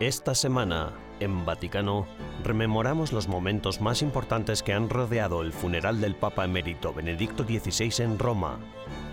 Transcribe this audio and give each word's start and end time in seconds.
Esta 0.00 0.34
semana, 0.34 0.94
en 1.20 1.44
Vaticano, 1.44 2.06
rememoramos 2.42 3.12
los 3.12 3.28
momentos 3.28 3.82
más 3.82 4.00
importantes 4.00 4.62
que 4.62 4.72
han 4.72 4.88
rodeado 4.88 5.42
el 5.42 5.52
funeral 5.52 6.00
del 6.00 6.14
Papa 6.14 6.46
emérito 6.46 6.94
Benedicto 6.94 7.44
XVI 7.44 8.02
en 8.02 8.18
Roma. 8.18 8.58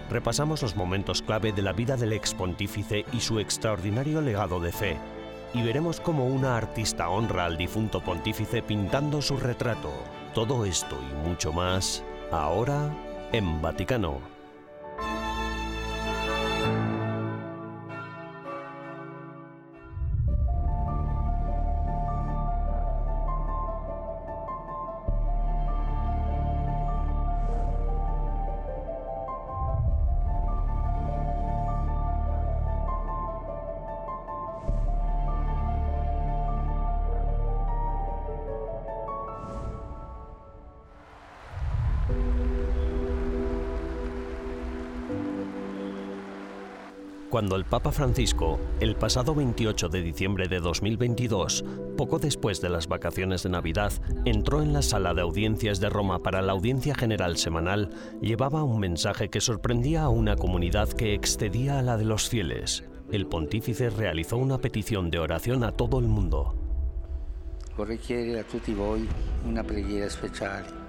Repasamos 0.09 0.61
los 0.61 0.77
momentos 0.77 1.21
clave 1.21 1.52
de 1.52 1.61
la 1.61 1.73
vida 1.73 1.97
del 1.97 2.13
ex 2.13 2.34
pontífice 2.34 3.03
y 3.11 3.20
su 3.20 3.41
extraordinario 3.41 4.21
legado 4.21 4.61
de 4.61 4.71
fe. 4.71 4.97
Y 5.53 5.61
veremos 5.61 5.99
cómo 5.99 6.25
una 6.25 6.55
artista 6.55 7.09
honra 7.09 7.44
al 7.44 7.58
difunto 7.58 7.99
pontífice 7.99 8.61
pintando 8.61 9.22
su 9.22 9.35
retrato. 9.35 9.91
Todo 10.33 10.63
esto 10.63 10.95
y 11.11 11.27
mucho 11.27 11.52
más, 11.52 12.02
ahora 12.31 12.95
en 13.33 13.61
Vaticano. 13.61 14.36
Cuando 47.38 47.55
el 47.55 47.66
Papa 47.66 47.91
Francisco, 47.91 48.59
el 48.80 48.95
pasado 48.95 49.35
28 49.35 49.89
de 49.89 50.02
diciembre 50.02 50.47
de 50.47 50.59
2022, 50.59 51.63
poco 51.95 52.17
después 52.17 52.61
de 52.61 52.69
las 52.69 52.88
vacaciones 52.88 53.44
de 53.44 53.49
Navidad, 53.49 53.94
entró 54.25 54.63
en 54.63 54.73
la 54.73 54.81
sala 54.81 55.13
de 55.13 55.21
audiencias 55.21 55.79
de 55.79 55.88
Roma 55.88 56.23
para 56.23 56.41
la 56.41 56.53
audiencia 56.53 56.95
general 56.95 57.38
semanal, 57.38 57.91
llevaba 58.23 58.63
un 58.63 58.79
mensaje 58.79 59.29
que 59.29 59.39
sorprendía 59.39 60.02
a 60.02 60.09
una 60.09 60.35
comunidad 60.35 60.89
que 60.89 61.13
excedía 61.13 61.77
a 61.77 61.83
la 61.83 61.95
de 61.95 62.05
los 62.05 62.27
fieles. 62.27 62.85
El 63.11 63.27
pontífice 63.27 63.91
realizó 63.91 64.38
una 64.38 64.57
petición 64.57 65.11
de 65.11 65.19
oración 65.19 65.63
a 65.63 65.73
todo 65.73 65.99
el 65.99 66.07
mundo. 66.07 66.55
A 67.77 68.44
tutti 68.51 68.75
una 69.45 69.61
preghiera 69.61 70.09
speciale 70.09 70.86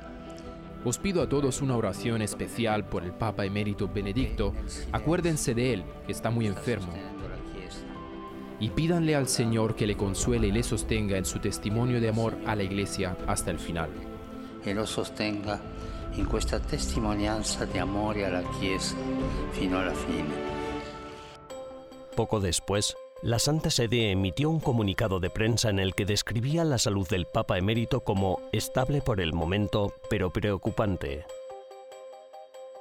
os 0.84 0.98
pido 0.98 1.22
a 1.22 1.28
todos 1.28 1.60
una 1.62 1.76
oración 1.76 2.22
especial 2.22 2.84
por 2.84 3.04
el 3.04 3.12
Papa 3.12 3.44
emérito 3.44 3.88
Benedicto. 3.88 4.54
Acuérdense 4.92 5.54
de 5.54 5.74
él, 5.74 5.84
que 6.06 6.12
está 6.12 6.30
muy 6.30 6.46
enfermo. 6.46 6.92
Y 8.60 8.70
pídanle 8.70 9.14
al 9.14 9.28
Señor 9.28 9.76
que 9.76 9.86
le 9.86 9.96
consuele 9.96 10.48
y 10.48 10.52
le 10.52 10.62
sostenga 10.62 11.16
en 11.16 11.24
su 11.24 11.38
testimonio 11.38 12.00
de 12.00 12.08
amor 12.08 12.36
a 12.46 12.56
la 12.56 12.64
Iglesia 12.64 13.16
hasta 13.26 13.50
el 13.50 13.58
final. 13.58 13.90
Y 14.64 14.74
lo 14.74 14.86
sostenga 14.86 15.60
en 16.16 16.36
esta 16.36 16.58
testimonianza 16.58 17.66
de 17.66 17.78
amor 17.78 18.18
a 18.18 18.30
la 18.30 18.42
Chiesa 18.58 18.96
fino 19.52 19.78
fine. 19.78 20.58
Poco 22.16 22.40
después, 22.40 22.96
la 23.22 23.38
Santa 23.40 23.70
Sede 23.70 24.12
emitió 24.12 24.48
un 24.48 24.60
comunicado 24.60 25.18
de 25.18 25.30
prensa 25.30 25.70
en 25.70 25.80
el 25.80 25.94
que 25.94 26.04
describía 26.04 26.64
la 26.64 26.78
salud 26.78 27.08
del 27.08 27.26
Papa 27.26 27.58
emérito 27.58 28.00
como 28.00 28.40
estable 28.52 29.00
por 29.00 29.20
el 29.20 29.32
momento, 29.32 29.92
pero 30.08 30.32
preocupante. 30.32 31.24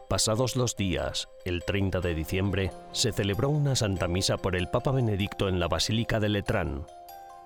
Pasados 0.08 0.56
los 0.56 0.76
días, 0.76 1.28
el 1.44 1.64
30 1.64 2.00
de 2.02 2.14
diciembre, 2.14 2.72
se 2.92 3.12
celebró 3.12 3.50
una 3.50 3.76
Santa 3.76 4.08
Misa 4.08 4.38
por 4.38 4.56
el 4.56 4.70
Papa 4.70 4.92
Benedicto 4.92 5.50
en 5.50 5.60
la 5.60 5.68
Basílica 5.68 6.20
de 6.20 6.30
Letrán. 6.30 6.86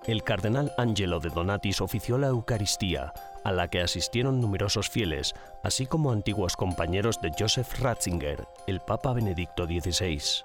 El 0.06 0.24
cardenal 0.24 0.74
Angelo 0.78 1.20
de 1.20 1.30
Donatis 1.30 1.80
ofició 1.80 2.18
la 2.18 2.28
Eucaristía, 2.28 3.14
a 3.44 3.52
la 3.52 3.70
que 3.70 3.82
asistieron 3.82 4.42
numerosos 4.42 4.90
fieles, 4.90 5.34
así 5.64 5.86
como 5.86 6.12
antiguos 6.12 6.56
compañeros 6.56 7.22
de 7.22 7.32
Joseph 7.38 7.80
Ratzinger, 7.80 8.46
el 8.68 8.80
Papa 8.82 9.14
Benedicto 9.14 9.66
XVI. 9.66 10.44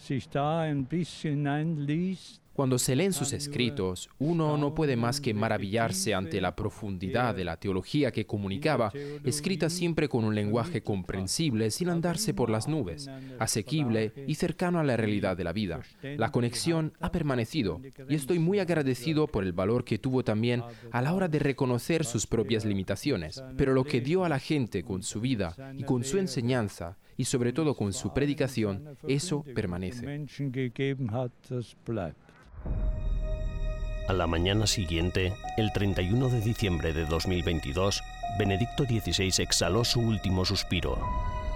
sich 0.00 0.28
da 0.28 0.60
ein 0.60 0.84
bisschen 0.84 1.46
einliest, 1.46 2.40
Cuando 2.58 2.76
se 2.80 2.96
leen 2.96 3.12
sus 3.12 3.32
escritos, 3.32 4.10
uno 4.18 4.56
no 4.56 4.74
puede 4.74 4.96
más 4.96 5.20
que 5.20 5.32
maravillarse 5.32 6.12
ante 6.12 6.40
la 6.40 6.56
profundidad 6.56 7.36
de 7.36 7.44
la 7.44 7.56
teología 7.56 8.10
que 8.10 8.26
comunicaba, 8.26 8.90
escrita 9.22 9.70
siempre 9.70 10.08
con 10.08 10.24
un 10.24 10.34
lenguaje 10.34 10.82
comprensible 10.82 11.70
sin 11.70 11.88
andarse 11.88 12.34
por 12.34 12.50
las 12.50 12.66
nubes, 12.66 13.08
asequible 13.38 14.12
y 14.26 14.34
cercano 14.34 14.80
a 14.80 14.82
la 14.82 14.96
realidad 14.96 15.36
de 15.36 15.44
la 15.44 15.52
vida. 15.52 15.82
La 16.02 16.32
conexión 16.32 16.94
ha 16.98 17.12
permanecido 17.12 17.80
y 18.08 18.16
estoy 18.16 18.40
muy 18.40 18.58
agradecido 18.58 19.28
por 19.28 19.44
el 19.44 19.52
valor 19.52 19.84
que 19.84 19.98
tuvo 19.98 20.24
también 20.24 20.64
a 20.90 21.00
la 21.00 21.14
hora 21.14 21.28
de 21.28 21.38
reconocer 21.38 22.04
sus 22.04 22.26
propias 22.26 22.64
limitaciones, 22.64 23.40
pero 23.56 23.72
lo 23.72 23.84
que 23.84 24.00
dio 24.00 24.24
a 24.24 24.28
la 24.28 24.40
gente 24.40 24.82
con 24.82 25.04
su 25.04 25.20
vida 25.20 25.54
y 25.76 25.84
con 25.84 26.02
su 26.02 26.18
enseñanza 26.18 26.98
y 27.16 27.26
sobre 27.26 27.52
todo 27.52 27.76
con 27.76 27.92
su 27.92 28.12
predicación, 28.12 28.96
eso 29.06 29.44
permanece. 29.54 30.26
A 34.08 34.12
la 34.12 34.26
mañana 34.26 34.66
siguiente, 34.66 35.34
el 35.56 35.70
31 35.72 36.28
de 36.30 36.40
diciembre 36.40 36.92
de 36.92 37.04
2022, 37.04 38.02
Benedicto 38.38 38.84
XVI 38.84 39.42
exhaló 39.42 39.84
su 39.84 40.00
último 40.00 40.44
suspiro. 40.44 40.98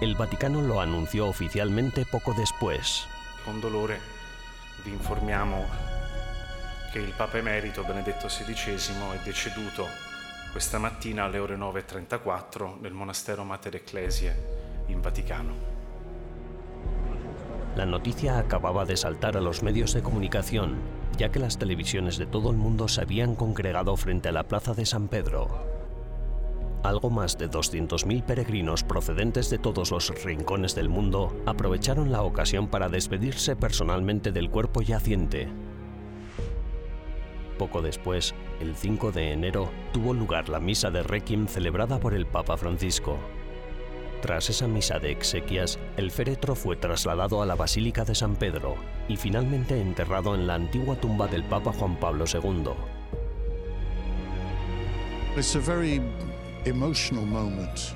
El 0.01 0.15
Vaticano 0.15 0.61
lo 0.61 0.79
anunció 0.79 1.27
oficialmente 1.27 2.05
poco 2.05 2.33
después. 2.33 3.07
Con 3.43 3.59
dolore 3.59 3.99
vi 4.83 4.91
informiamo 4.91 5.65
che 6.91 6.99
il 6.99 7.13
Papa 7.17 7.39
Emerito 7.39 7.83
Benedetto 7.83 8.27
XVI 8.27 9.15
è 9.15 9.23
deceduto 9.23 9.87
questa 10.51 10.77
mattina 10.77 11.23
alle 11.23 11.39
ore 11.39 11.57
9.34 11.57 12.79
nel 12.81 12.93
monastero 12.93 13.43
Mater 13.43 13.77
Ecclesiae 13.77 14.83
in 14.87 15.01
Vaticano. 15.01 15.72
La 17.75 17.87
noticia 17.87 18.37
acababa 18.37 18.85
de 18.85 18.95
saltar 18.95 19.35
a 19.35 19.41
los 19.41 19.63
medios 19.63 19.93
de 19.93 20.03
comunicación, 20.03 20.75
ya 21.17 21.29
que 21.29 21.39
las 21.39 21.57
televisiones 21.57 22.19
de 22.19 22.27
todo 22.27 22.51
el 22.51 22.57
mundo 22.57 22.87
se 22.87 23.01
habían 23.01 23.33
congregado 23.33 23.95
frente 23.97 24.29
a 24.29 24.31
la 24.31 24.43
Plaza 24.43 24.75
de 24.75 24.85
San 24.85 25.07
Pedro. 25.07 25.47
Algo 26.83 27.09
más 27.09 27.37
de 27.37 27.49
200.000 27.49 28.23
peregrinos 28.23 28.83
procedentes 28.83 29.49
de 29.49 29.57
todos 29.57 29.89
los 29.89 30.23
rincones 30.23 30.75
del 30.75 30.89
mundo 30.89 31.35
aprovecharon 31.45 32.11
la 32.11 32.21
ocasión 32.21 32.67
para 32.67 32.89
despedirse 32.89 33.55
personalmente 33.55 34.31
del 34.31 34.51
cuerpo 34.51 34.81
yaciente. 34.81 35.47
Poco 37.57 37.81
después, 37.81 38.35
el 38.59 38.75
5 38.75 39.11
de 39.11 39.31
enero, 39.31 39.71
tuvo 39.93 40.13
lugar 40.13 40.49
la 40.49 40.59
misa 40.59 40.91
de 40.91 41.01
Requiem 41.01 41.47
celebrada 41.47 41.99
por 41.99 42.13
el 42.13 42.27
Papa 42.27 42.57
Francisco. 42.57 43.17
Tras 44.23 44.49
esa 44.49 44.69
misa 44.69 44.99
de 44.99 45.11
exequias, 45.11 45.77
el 45.97 46.09
féretro 46.09 46.55
fue 46.55 46.77
trasladado 46.77 47.41
a 47.41 47.45
la 47.45 47.55
Basílica 47.55 48.05
de 48.05 48.15
San 48.15 48.37
Pedro 48.37 48.77
y 49.09 49.17
finalmente 49.17 49.81
enterrado 49.81 50.33
en 50.33 50.47
la 50.47 50.55
antigua 50.55 50.95
tumba 50.95 51.27
del 51.27 51.43
Papa 51.43 51.73
Juan 51.73 51.99
Pablo 51.99 52.23
II. 52.23 52.71
It's 55.35 55.57
a 55.57 55.59
very 55.59 56.01
emotional 56.63 57.25
moment 57.25 57.93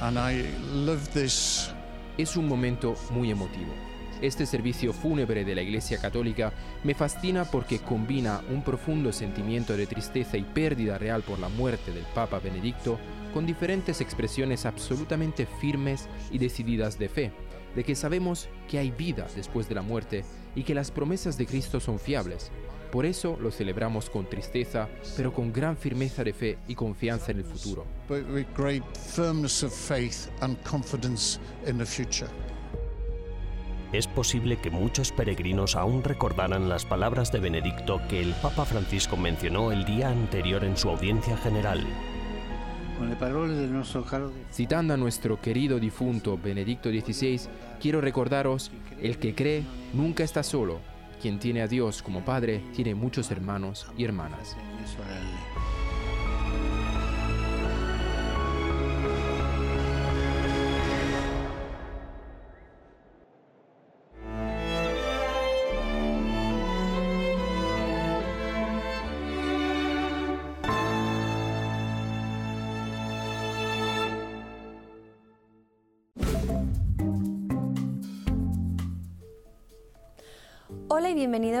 and 0.00 0.18
I 0.18 0.44
love 0.72 1.08
this. 1.14 1.72
Es 2.18 2.36
un 2.36 2.48
momento 2.48 2.96
muy 3.12 3.30
emotivo. 3.30 3.89
Este 4.22 4.44
servicio 4.44 4.92
fúnebre 4.92 5.46
de 5.46 5.54
la 5.54 5.62
Iglesia 5.62 5.98
Católica 5.98 6.52
me 6.84 6.94
fascina 6.94 7.46
porque 7.46 7.78
combina 7.78 8.42
un 8.50 8.62
profundo 8.62 9.12
sentimiento 9.12 9.78
de 9.78 9.86
tristeza 9.86 10.36
y 10.36 10.42
pérdida 10.42 10.98
real 10.98 11.22
por 11.22 11.38
la 11.38 11.48
muerte 11.48 11.90
del 11.90 12.04
Papa 12.14 12.38
Benedicto 12.38 12.98
con 13.32 13.46
diferentes 13.46 14.02
expresiones 14.02 14.66
absolutamente 14.66 15.46
firmes 15.46 16.06
y 16.30 16.36
decididas 16.36 16.98
de 16.98 17.08
fe, 17.08 17.32
de 17.74 17.82
que 17.82 17.94
sabemos 17.94 18.50
que 18.68 18.78
hay 18.78 18.90
vida 18.90 19.26
después 19.34 19.70
de 19.70 19.76
la 19.76 19.82
muerte 19.82 20.24
y 20.54 20.64
que 20.64 20.74
las 20.74 20.90
promesas 20.90 21.38
de 21.38 21.46
Cristo 21.46 21.80
son 21.80 21.98
fiables. 21.98 22.50
Por 22.92 23.06
eso 23.06 23.38
lo 23.40 23.50
celebramos 23.50 24.10
con 24.10 24.28
tristeza, 24.28 24.88
pero 25.16 25.32
con 25.32 25.50
gran 25.50 25.78
firmeza 25.78 26.24
de 26.24 26.34
fe 26.34 26.58
y 26.68 26.74
confianza 26.74 27.30
en 27.30 27.38
el 27.38 27.44
futuro. 27.44 27.86
Es 33.92 34.06
posible 34.06 34.56
que 34.56 34.70
muchos 34.70 35.10
peregrinos 35.10 35.74
aún 35.74 36.04
recordaran 36.04 36.68
las 36.68 36.84
palabras 36.84 37.32
de 37.32 37.40
Benedicto 37.40 38.00
que 38.08 38.20
el 38.20 38.34
Papa 38.34 38.64
Francisco 38.64 39.16
mencionó 39.16 39.72
el 39.72 39.84
día 39.84 40.10
anterior 40.10 40.62
en 40.62 40.76
su 40.76 40.90
audiencia 40.90 41.36
general. 41.36 41.84
Citando 44.52 44.94
a 44.94 44.96
nuestro 44.96 45.40
querido 45.40 45.80
difunto 45.80 46.38
Benedicto 46.38 46.88
XVI, 46.88 47.40
quiero 47.80 48.00
recordaros, 48.00 48.70
el 49.02 49.18
que 49.18 49.34
cree 49.34 49.64
nunca 49.92 50.22
está 50.22 50.44
solo. 50.44 50.78
Quien 51.20 51.40
tiene 51.40 51.62
a 51.62 51.66
Dios 51.66 52.00
como 52.00 52.24
Padre 52.24 52.62
tiene 52.76 52.94
muchos 52.94 53.28
hermanos 53.32 53.88
y 53.98 54.04
hermanas. 54.04 54.56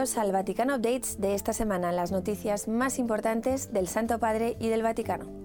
Al 0.00 0.32
Vaticano 0.32 0.76
Updates 0.76 1.20
de 1.20 1.34
esta 1.34 1.52
semana, 1.52 1.92
las 1.92 2.10
noticias 2.10 2.68
más 2.68 2.98
importantes 2.98 3.70
del 3.70 3.86
Santo 3.86 4.18
Padre 4.18 4.56
y 4.58 4.68
del 4.68 4.82
Vaticano. 4.82 5.39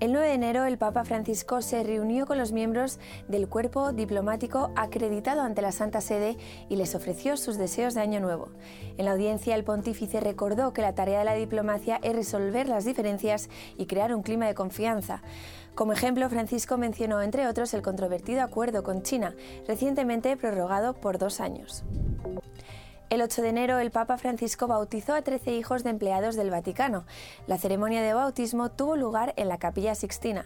El 0.00 0.12
9 0.12 0.28
de 0.28 0.34
enero 0.34 0.64
el 0.64 0.78
Papa 0.78 1.04
Francisco 1.04 1.60
se 1.60 1.82
reunió 1.82 2.24
con 2.24 2.38
los 2.38 2.52
miembros 2.52 3.00
del 3.26 3.48
cuerpo 3.48 3.92
diplomático 3.92 4.70
acreditado 4.76 5.42
ante 5.42 5.60
la 5.60 5.72
Santa 5.72 6.00
Sede 6.00 6.36
y 6.68 6.76
les 6.76 6.94
ofreció 6.94 7.36
sus 7.36 7.58
deseos 7.58 7.94
de 7.94 8.02
Año 8.02 8.20
Nuevo. 8.20 8.50
En 8.96 9.06
la 9.06 9.10
audiencia 9.10 9.56
el 9.56 9.64
pontífice 9.64 10.20
recordó 10.20 10.72
que 10.72 10.82
la 10.82 10.94
tarea 10.94 11.18
de 11.18 11.24
la 11.24 11.34
diplomacia 11.34 11.98
es 12.04 12.14
resolver 12.14 12.68
las 12.68 12.84
diferencias 12.84 13.48
y 13.76 13.86
crear 13.86 14.14
un 14.14 14.22
clima 14.22 14.46
de 14.46 14.54
confianza. 14.54 15.20
Como 15.74 15.92
ejemplo, 15.92 16.30
Francisco 16.30 16.78
mencionó, 16.78 17.20
entre 17.20 17.48
otros, 17.48 17.74
el 17.74 17.82
controvertido 17.82 18.42
acuerdo 18.42 18.84
con 18.84 19.02
China, 19.02 19.34
recientemente 19.66 20.36
prorrogado 20.36 20.94
por 20.94 21.18
dos 21.18 21.40
años. 21.40 21.82
El 23.10 23.22
8 23.22 23.40
de 23.40 23.48
enero 23.48 23.78
el 23.78 23.90
Papa 23.90 24.18
Francisco 24.18 24.66
bautizó 24.66 25.14
a 25.14 25.22
13 25.22 25.52
hijos 25.52 25.82
de 25.82 25.88
empleados 25.88 26.36
del 26.36 26.50
Vaticano. 26.50 27.06
La 27.46 27.56
ceremonia 27.56 28.02
de 28.02 28.12
bautismo 28.12 28.70
tuvo 28.70 28.96
lugar 28.96 29.32
en 29.36 29.48
la 29.48 29.56
Capilla 29.56 29.94
Sixtina. 29.94 30.44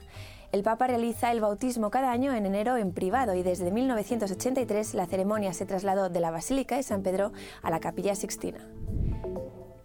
El 0.52 0.62
Papa 0.62 0.86
realiza 0.86 1.32
el 1.32 1.40
bautismo 1.40 1.90
cada 1.90 2.12
año 2.12 2.32
en 2.32 2.46
enero 2.46 2.76
en 2.76 2.92
privado 2.92 3.34
y 3.34 3.42
desde 3.42 3.72
1983 3.72 4.94
la 4.94 5.06
ceremonia 5.06 5.52
se 5.54 5.66
trasladó 5.66 6.08
de 6.08 6.20
la 6.20 6.30
Basílica 6.30 6.76
de 6.76 6.84
San 6.84 7.02
Pedro 7.02 7.32
a 7.62 7.70
la 7.70 7.80
Capilla 7.80 8.14
Sixtina. 8.14 8.60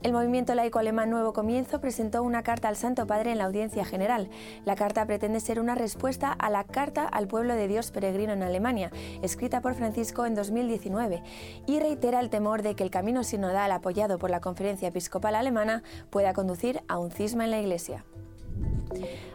El 0.07 0.13
movimiento 0.13 0.55
laico 0.55 0.79
alemán 0.79 1.09
Nuevo 1.09 1.33
Comienzo 1.33 1.81
presentó 1.81 2.23
una 2.23 2.41
carta 2.41 2.69
al 2.69 2.77
Santo 2.77 3.05
Padre 3.05 3.33
en 3.33 3.39
la 3.39 3.43
audiencia 3.43 3.83
general. 3.83 4.29
La 4.63 4.77
carta 4.77 5.05
pretende 5.05 5.41
ser 5.41 5.59
una 5.59 5.75
respuesta 5.75 6.31
a 6.31 6.49
la 6.49 6.63
Carta 6.63 7.05
al 7.05 7.27
Pueblo 7.27 7.55
de 7.55 7.67
Dios 7.67 7.91
Peregrino 7.91 8.31
en 8.31 8.41
Alemania, 8.41 8.89
escrita 9.21 9.59
por 9.59 9.75
Francisco 9.75 10.25
en 10.25 10.33
2019, 10.33 11.23
y 11.65 11.81
reitera 11.81 12.21
el 12.21 12.29
temor 12.29 12.61
de 12.61 12.73
que 12.73 12.83
el 12.83 12.89
camino 12.89 13.25
sinodal 13.25 13.69
apoyado 13.69 14.17
por 14.17 14.29
la 14.29 14.39
Conferencia 14.39 14.87
Episcopal 14.87 15.35
Alemana 15.35 15.83
pueda 16.09 16.31
conducir 16.31 16.81
a 16.87 16.99
un 16.99 17.11
cisma 17.11 17.43
en 17.43 17.51
la 17.51 17.59
Iglesia. 17.59 18.05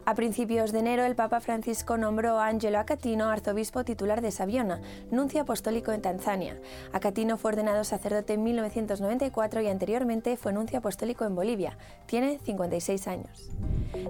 A 0.05 0.15
principios 0.15 0.73
de 0.73 0.81
enero, 0.81 1.05
el 1.05 1.15
Papa 1.15 1.41
Francisco 1.41 1.97
nombró 1.97 2.39
a 2.41 2.49
Angelo 2.49 2.79
Acatino 2.79 3.31
arzobispo 3.31 3.85
titular 3.85 4.21
de 4.21 4.33
Saviona, 4.33 4.81
nuncio 5.11 5.43
apostólico 5.43 5.93
en 5.93 6.03
Tanzania. 6.03 6.59
Acatino 6.93 7.37
fue 7.37 7.53
ordenado 7.53 7.85
sacerdote 7.85 8.33
en 8.33 8.43
1994 8.43 9.61
y 9.61 9.69
anteriormente 9.69 10.37
fue 10.37 10.53
nuncio 10.53 10.79
apostólico 10.79 11.25
en 11.25 11.37
Bolivia. 11.37 11.79
Tiene 12.07 12.41
56 12.45 13.07
años. 13.07 13.51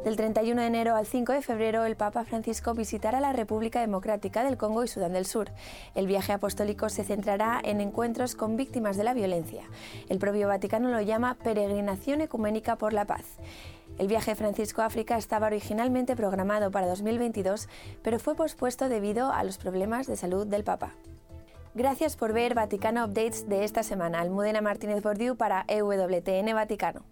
Del 0.05 0.17
31 0.17 0.61
de 0.61 0.67
enero 0.67 0.97
al 0.97 1.07
5 1.07 1.33
de 1.33 1.43
febrero, 1.43 1.85
el 1.85 1.97
Papa 1.97 2.25
Francisco 2.25 2.73
visitará 2.73 3.21
la 3.21 3.33
República 3.33 3.81
Democrática 3.81 4.45
del 4.45 4.57
Congo 4.57 4.85
y 4.85 4.89
Sudán 4.89 5.13
del 5.13 5.27
Sur. 5.27 5.51
El 5.95 6.07
viaje 6.07 6.33
apostólico 6.33 6.89
se 6.89 7.05
centrará 7.05 7.61
en 7.63 7.81
encuentros 7.81 8.35
con 8.35 8.57
víctimas 8.57 8.97
de 8.97 9.05
la 9.05 9.13
violencia. 9.13 9.65
El 10.09 10.19
propio 10.19 10.49
Vaticano 10.49 10.91
lo 10.91 11.01
llama 11.01 11.37
Peregrinación 11.43 12.21
Ecuménica 12.21 12.77
por 12.77 12.93
la 12.93 13.05
Paz. 13.05 13.25
El 13.99 14.09
viaje 14.09 14.35
Francisco 14.35 14.83
a 14.83 14.87
África 14.87 15.17
estaba 15.17 15.47
originalmente 15.47 16.17
programado 16.17 16.71
para 16.71 16.87
2022, 16.87 17.69
pero 18.03 18.19
fue 18.19 18.35
pospuesto 18.35 18.89
debido 18.89 19.33
a 19.33 19.45
los 19.45 19.59
problemas 19.59 20.07
de 20.07 20.17
salud 20.17 20.47
del 20.47 20.65
Papa. 20.65 20.95
Gracias 21.75 22.17
por 22.17 22.33
ver 22.33 22.55
Vaticano 22.55 23.05
Updates 23.05 23.49
de 23.49 23.65
esta 23.65 23.83
semana. 23.83 24.21
Almudena 24.21 24.61
Martínez 24.61 25.03
Bordiú 25.03 25.37
para 25.37 25.65
EWTN 25.69 26.55
Vaticano. 26.55 27.05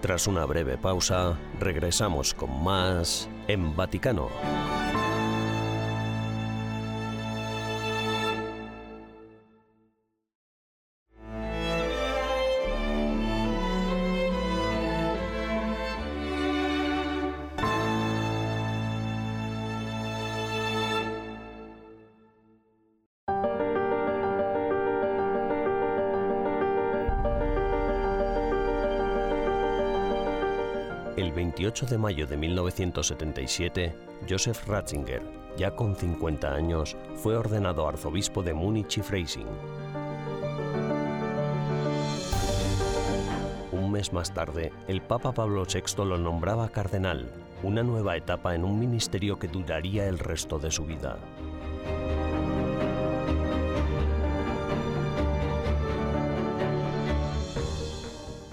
Tras 0.00 0.26
una 0.26 0.46
breve 0.46 0.78
pausa, 0.78 1.38
regresamos 1.58 2.32
con 2.34 2.62
más 2.64 3.28
en 3.48 3.76
Vaticano. 3.76 4.28
28 31.60 31.86
de 31.88 31.98
mayo 31.98 32.26
de 32.26 32.38
1977, 32.38 33.94
Joseph 34.26 34.66
Ratzinger, 34.66 35.22
ya 35.58 35.70
con 35.70 35.94
50 35.94 36.54
años, 36.54 36.96
fue 37.16 37.36
ordenado 37.36 37.86
arzobispo 37.86 38.42
de 38.42 38.54
Múnich 38.54 38.96
y 38.96 39.02
Freising. 39.02 39.46
Un 43.72 43.92
mes 43.92 44.10
más 44.10 44.32
tarde, 44.32 44.72
el 44.88 45.02
Papa 45.02 45.32
Pablo 45.32 45.66
VI 45.66 46.02
lo 46.06 46.16
nombraba 46.16 46.70
cardenal, 46.70 47.30
una 47.62 47.82
nueva 47.82 48.16
etapa 48.16 48.54
en 48.54 48.64
un 48.64 48.80
ministerio 48.80 49.38
que 49.38 49.48
duraría 49.48 50.08
el 50.08 50.18
resto 50.18 50.58
de 50.58 50.70
su 50.70 50.86
vida. 50.86 51.18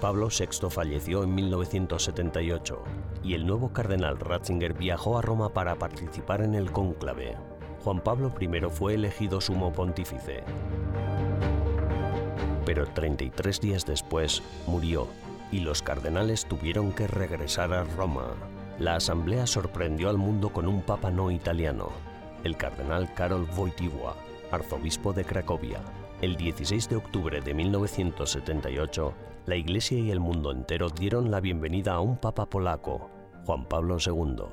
Pablo 0.00 0.28
VI 0.28 0.70
falleció 0.70 1.24
en 1.24 1.34
1978 1.34 2.84
y 3.24 3.34
el 3.34 3.44
nuevo 3.44 3.72
cardenal 3.72 4.16
Ratzinger 4.20 4.72
viajó 4.74 5.18
a 5.18 5.22
Roma 5.22 5.48
para 5.48 5.74
participar 5.74 6.42
en 6.42 6.54
el 6.54 6.70
cónclave. 6.70 7.36
Juan 7.82 8.00
Pablo 8.00 8.32
I 8.40 8.48
fue 8.70 8.94
elegido 8.94 9.40
sumo 9.40 9.72
pontífice. 9.72 10.44
Pero 12.64 12.86
33 12.86 13.60
días 13.60 13.86
después 13.86 14.40
murió 14.68 15.08
y 15.50 15.60
los 15.60 15.82
cardenales 15.82 16.46
tuvieron 16.46 16.92
que 16.92 17.08
regresar 17.08 17.72
a 17.72 17.82
Roma. 17.82 18.34
La 18.78 18.94
asamblea 18.94 19.48
sorprendió 19.48 20.10
al 20.10 20.18
mundo 20.18 20.50
con 20.50 20.68
un 20.68 20.82
papa 20.82 21.10
no 21.10 21.32
italiano, 21.32 21.88
el 22.44 22.56
cardenal 22.56 23.12
Karol 23.14 23.48
Wojtyła, 23.56 24.14
arzobispo 24.52 25.12
de 25.12 25.24
Cracovia. 25.24 25.80
El 26.20 26.36
16 26.36 26.88
de 26.88 26.96
octubre 26.96 27.40
de 27.40 27.54
1978, 27.54 29.14
la 29.48 29.56
Iglesia 29.56 29.98
y 29.98 30.10
el 30.10 30.20
mundo 30.20 30.52
entero 30.52 30.90
dieron 30.90 31.30
la 31.30 31.40
bienvenida 31.40 31.94
a 31.94 32.00
un 32.00 32.18
papa 32.18 32.50
polaco, 32.50 33.10
Juan 33.46 33.64
Pablo 33.66 33.96
II. 33.96 34.44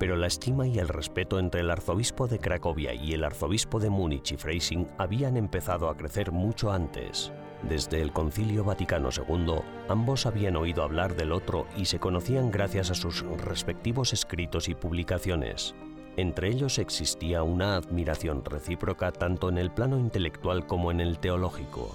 Pero 0.00 0.16
la 0.16 0.26
estima 0.26 0.66
y 0.66 0.80
el 0.80 0.88
respeto 0.88 1.38
entre 1.38 1.60
el 1.60 1.70
arzobispo 1.70 2.26
de 2.26 2.40
Cracovia 2.40 2.92
y 2.92 3.12
el 3.12 3.22
arzobispo 3.22 3.78
de 3.78 3.88
Múnich 3.88 4.32
y 4.32 4.36
Freising 4.36 4.88
habían 4.98 5.36
empezado 5.36 5.88
a 5.88 5.96
crecer 5.96 6.32
mucho 6.32 6.72
antes. 6.72 7.32
Desde 7.62 8.02
el 8.02 8.12
Concilio 8.12 8.64
Vaticano 8.64 9.10
II, 9.16 9.60
ambos 9.88 10.26
habían 10.26 10.56
oído 10.56 10.82
hablar 10.82 11.14
del 11.14 11.30
otro 11.30 11.68
y 11.76 11.84
se 11.84 12.00
conocían 12.00 12.50
gracias 12.50 12.90
a 12.90 12.94
sus 12.96 13.22
respectivos 13.44 14.12
escritos 14.12 14.68
y 14.68 14.74
publicaciones. 14.74 15.72
Entre 16.16 16.48
ellos 16.48 16.78
existía 16.78 17.42
una 17.42 17.76
admiración 17.76 18.44
recíproca 18.44 19.12
tanto 19.12 19.48
en 19.48 19.58
el 19.58 19.70
plano 19.70 19.98
intelectual 19.98 20.66
como 20.66 20.90
en 20.90 21.00
el 21.00 21.18
teológico. 21.18 21.94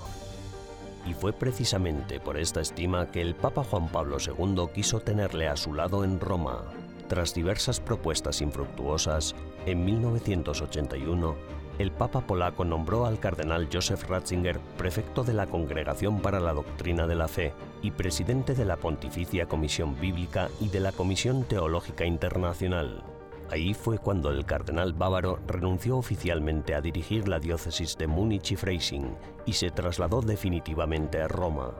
Y 1.05 1.13
fue 1.13 1.33
precisamente 1.33 2.19
por 2.19 2.37
esta 2.37 2.61
estima 2.61 3.11
que 3.11 3.21
el 3.21 3.35
Papa 3.35 3.63
Juan 3.63 3.89
Pablo 3.89 4.17
II 4.19 4.67
quiso 4.73 4.99
tenerle 4.99 5.47
a 5.47 5.57
su 5.57 5.73
lado 5.73 6.03
en 6.03 6.19
Roma. 6.19 6.63
Tras 7.07 7.35
diversas 7.35 7.79
propuestas 7.79 8.41
infructuosas, 8.41 9.35
en 9.67 9.85
1981, 9.85 11.35
el 11.77 11.91
Papa 11.91 12.21
polaco 12.21 12.63
nombró 12.63 13.05
al 13.05 13.19
cardenal 13.19 13.67
Joseph 13.71 14.03
Ratzinger 14.09 14.59
prefecto 14.77 15.23
de 15.23 15.33
la 15.33 15.45
Congregación 15.45 16.21
para 16.21 16.39
la 16.39 16.53
Doctrina 16.53 17.05
de 17.05 17.15
la 17.15 17.27
Fe 17.27 17.53
y 17.81 17.91
presidente 17.91 18.55
de 18.55 18.65
la 18.65 18.77
Pontificia 18.77 19.45
Comisión 19.45 19.99
Bíblica 19.99 20.49
y 20.61 20.69
de 20.69 20.79
la 20.79 20.93
Comisión 20.93 21.43
Teológica 21.43 22.05
Internacional. 22.05 23.03
Ahí 23.51 23.73
fue 23.73 23.99
cuando 23.99 24.31
el 24.31 24.45
cardenal 24.45 24.93
bávaro 24.93 25.39
renunció 25.47 25.97
oficialmente 25.97 26.73
a 26.73 26.81
dirigir 26.81 27.27
la 27.27 27.39
diócesis 27.39 27.95
de 27.97 28.07
Múnich 28.07 28.51
y 28.51 28.55
Freising 28.55 29.15
y 29.45 29.53
se 29.53 29.69
trasladó 29.69 30.21
definitivamente 30.21 31.21
a 31.21 31.27
Roma. 31.27 31.71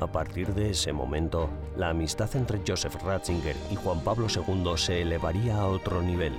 A 0.00 0.06
partir 0.06 0.54
de 0.54 0.70
ese 0.70 0.92
momento, 0.92 1.48
la 1.76 1.90
amistad 1.90 2.34
entre 2.36 2.62
Joseph 2.66 2.96
Ratzinger 3.02 3.56
y 3.70 3.76
Juan 3.76 4.00
Pablo 4.00 4.26
II 4.28 4.72
se 4.76 5.02
elevaría 5.02 5.58
a 5.58 5.66
otro 5.66 6.02
nivel. 6.02 6.32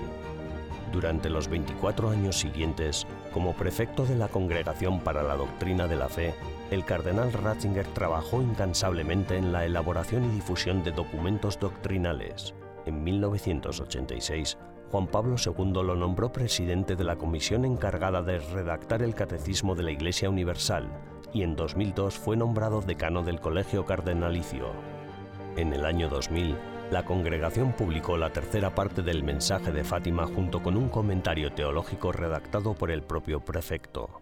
Durante 0.91 1.29
los 1.29 1.47
24 1.47 2.09
años 2.09 2.37
siguientes, 2.37 3.05
como 3.33 3.53
prefecto 3.53 4.05
de 4.05 4.15
la 4.15 4.29
Congregación 4.29 4.99
para 4.99 5.23
la 5.23 5.35
Doctrina 5.35 5.87
de 5.87 5.95
la 5.95 6.09
Fe, 6.09 6.33
el 6.71 6.85
cardenal 6.85 7.31
Ratzinger 7.33 7.85
trabajó 7.87 8.41
incansablemente 8.41 9.37
en 9.37 9.51
la 9.51 9.65
elaboración 9.65 10.25
y 10.25 10.35
difusión 10.35 10.83
de 10.83 10.91
documentos 10.91 11.59
doctrinales. 11.59 12.55
En 12.85 13.03
1986, 13.03 14.57
Juan 14.91 15.07
Pablo 15.07 15.35
II 15.43 15.83
lo 15.83 15.95
nombró 15.95 16.31
presidente 16.31 16.95
de 16.95 17.03
la 17.03 17.15
comisión 17.15 17.65
encargada 17.65 18.21
de 18.21 18.39
redactar 18.39 19.01
el 19.01 19.15
Catecismo 19.15 19.75
de 19.75 19.83
la 19.83 19.91
Iglesia 19.91 20.29
Universal 20.29 20.87
y 21.33 21.43
en 21.43 21.55
2002 21.55 22.15
fue 22.15 22.37
nombrado 22.37 22.81
decano 22.81 23.23
del 23.23 23.41
Colegio 23.41 23.85
Cardenalicio. 23.85 24.67
En 25.57 25.73
el 25.73 25.85
año 25.85 26.07
2000, 26.07 26.55
la 26.91 27.03
congregación 27.03 27.73
publicó 27.73 28.15
la 28.15 28.31
tercera 28.31 28.75
parte 28.75 29.01
del 29.01 29.23
mensaje 29.23 29.71
de 29.71 29.83
Fátima 29.83 30.27
junto 30.27 30.61
con 30.61 30.77
un 30.77 30.87
comentario 30.89 31.51
teológico 31.51 32.11
redactado 32.11 32.75
por 32.75 32.91
el 32.91 33.01
propio 33.01 33.39
prefecto. 33.39 34.21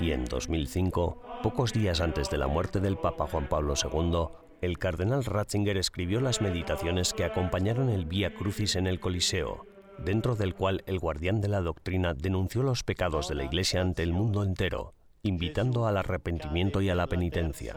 Y 0.00 0.10
en 0.10 0.24
2005, 0.24 1.22
pocos 1.42 1.72
días 1.72 2.00
antes 2.00 2.28
de 2.28 2.38
la 2.38 2.48
muerte 2.48 2.80
del 2.80 2.98
Papa 2.98 3.28
Juan 3.30 3.48
Pablo 3.48 3.74
II, 3.80 4.43
el 4.60 4.78
cardenal 4.78 5.24
Ratzinger 5.24 5.76
escribió 5.76 6.20
las 6.20 6.40
meditaciones 6.40 7.12
que 7.12 7.24
acompañaron 7.24 7.88
el 7.88 8.06
Vía 8.06 8.34
Crucis 8.34 8.76
en 8.76 8.86
el 8.86 9.00
Coliseo, 9.00 9.66
dentro 9.98 10.36
del 10.36 10.54
cual 10.54 10.82
el 10.86 10.98
guardián 10.98 11.40
de 11.40 11.48
la 11.48 11.60
doctrina 11.60 12.14
denunció 12.14 12.62
los 12.62 12.82
pecados 12.82 13.28
de 13.28 13.34
la 13.34 13.44
Iglesia 13.44 13.80
ante 13.80 14.02
el 14.02 14.12
mundo 14.12 14.42
entero, 14.42 14.94
invitando 15.22 15.86
al 15.86 15.96
arrepentimiento 15.96 16.80
y 16.80 16.90
a 16.90 16.94
la 16.94 17.06
penitencia. 17.06 17.74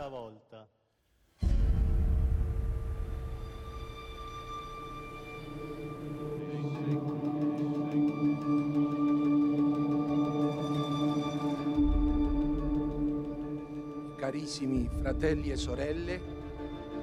Carissimi 14.18 14.90
fratelli 14.90 15.52
e 15.52 15.56
sorelle, 15.56 16.37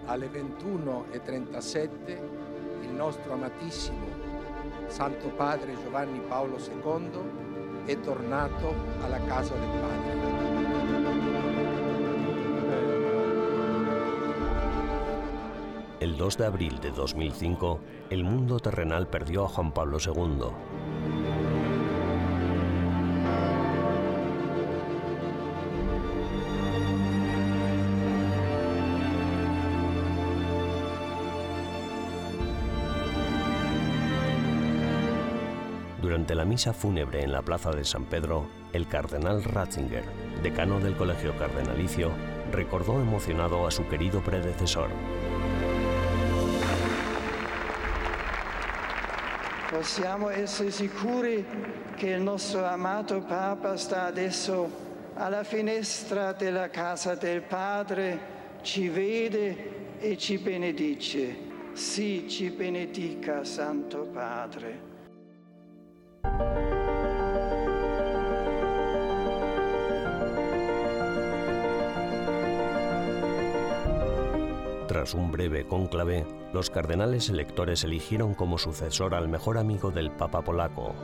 alle 0.06 0.30
21.37 0.30 2.18
il 2.82 2.90
nostro 2.90 3.32
amatissimo 3.32 4.24
Santo 4.86 5.28
Padre 5.28 5.76
Giovanni 5.82 6.20
Paolo 6.20 6.56
II 6.58 7.42
è 7.86 7.98
tornato 8.00 8.74
alla 9.02 9.18
casa 9.24 9.54
del 9.54 9.68
Padre. 9.68 10.12
El 15.98 16.16
2 16.16 16.28
de 16.36 16.44
abril 16.44 16.78
de 16.80 16.90
2005, 16.90 17.80
el 18.10 18.24
mundo 18.24 18.58
terrenal 18.60 19.06
perdió 19.06 19.44
a 19.44 19.48
Juan 19.48 19.72
Pablo 19.72 19.98
II. 19.98 20.73
Durante 36.24 36.42
la 36.42 36.50
misa 36.50 36.72
fúnebre 36.72 37.22
en 37.22 37.32
la 37.32 37.42
plaza 37.42 37.70
de 37.70 37.84
San 37.84 38.06
Pedro, 38.06 38.46
el 38.72 38.88
cardenal 38.88 39.44
Ratzinger, 39.44 40.04
decano 40.42 40.80
del 40.80 40.96
Colegio 40.96 41.36
Cardenalicio, 41.36 42.12
recordó 42.50 42.98
emocionado 42.98 43.66
a 43.66 43.70
su 43.70 43.86
querido 43.86 44.22
predecesor. 44.22 44.88
Possiamo 49.68 50.30
essere 50.30 50.70
sicuri 50.70 51.44
che 51.94 52.08
il 52.08 52.22
nostro 52.22 52.64
amato 52.64 53.20
Papa 53.20 53.76
sta 53.76 54.06
adesso 54.06 54.70
alla 55.16 55.44
finestra 55.44 56.32
della 56.32 56.70
casa 56.70 57.16
del 57.16 57.42
Padre, 57.42 58.18
ci 58.62 58.88
vede 58.88 59.98
e 59.98 60.16
ci 60.16 60.38
benedice. 60.38 61.36
Sì, 61.74 62.26
ci 62.30 62.48
benedica, 62.48 63.44
Santo 63.44 64.08
Padre. 64.10 64.93
Tras 74.94 75.12
un 75.12 75.32
breve 75.32 75.66
cónclave, 75.66 76.24
los 76.52 76.70
cardenales 76.70 77.28
electores 77.28 77.82
eligieron 77.82 78.32
como 78.32 78.58
sucesor 78.58 79.16
al 79.16 79.26
mejor 79.26 79.58
amigo 79.58 79.90
del 79.90 80.12
Papa 80.12 80.40
polaco, 80.42 80.94